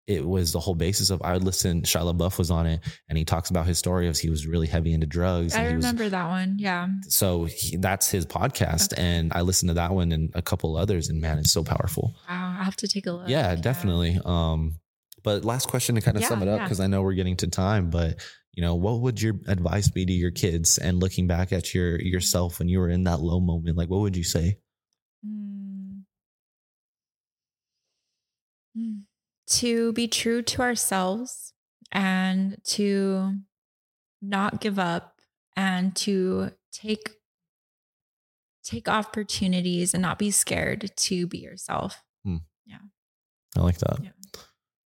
[0.07, 1.83] it was the whole basis of I would listen.
[1.83, 4.67] Shia LaBeouf was on it, and he talks about his story of he was really
[4.67, 5.55] heavy into drugs.
[5.55, 6.57] I and he was- remember that one.
[6.59, 6.89] Yeah.
[7.09, 11.09] so he, that's his podcast, and I listened to that one and a couple others,
[11.09, 12.15] and man, it's so powerful.
[12.29, 12.57] Wow.
[12.61, 13.29] I have to take a look.
[13.29, 14.19] Yeah, definitely.
[14.25, 14.81] Um,
[15.23, 16.65] but last question to kind of Yeah, sum it up yeah.
[16.65, 18.19] because I know we're getting to time, but
[18.55, 21.99] you know, what would your advice be to your kids and looking back at your
[22.01, 23.77] yourself when you were in that low moment?
[23.79, 24.59] Like, what would you say?
[25.27, 26.03] Mm.
[28.77, 29.03] Mm.
[29.59, 31.53] To be true to ourselves
[31.91, 33.35] and to
[34.21, 35.21] not give up
[35.57, 37.11] and to take
[38.65, 42.03] take opportunities and not be scared to be yourself.
[42.25, 42.37] Hmm.
[42.65, 42.79] Yeah.
[43.57, 43.99] I like that.
[44.03, 44.11] Yeah.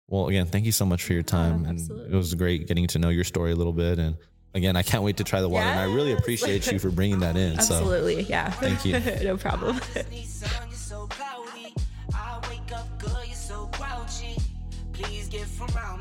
[0.06, 2.12] Well, again, thank you so much for your Yeah, time, and absolutely.
[2.12, 3.98] it was great getting to know your story a little bit.
[3.98, 4.16] And
[4.54, 7.18] again, I can't wait to try the water, and I really appreciate you for bringing
[7.20, 7.58] that in.
[7.60, 8.22] So Absolutely.
[8.22, 8.50] Yeah.
[8.50, 9.00] Thank you.
[9.24, 9.80] no problem.
[15.54, 15.93] from out.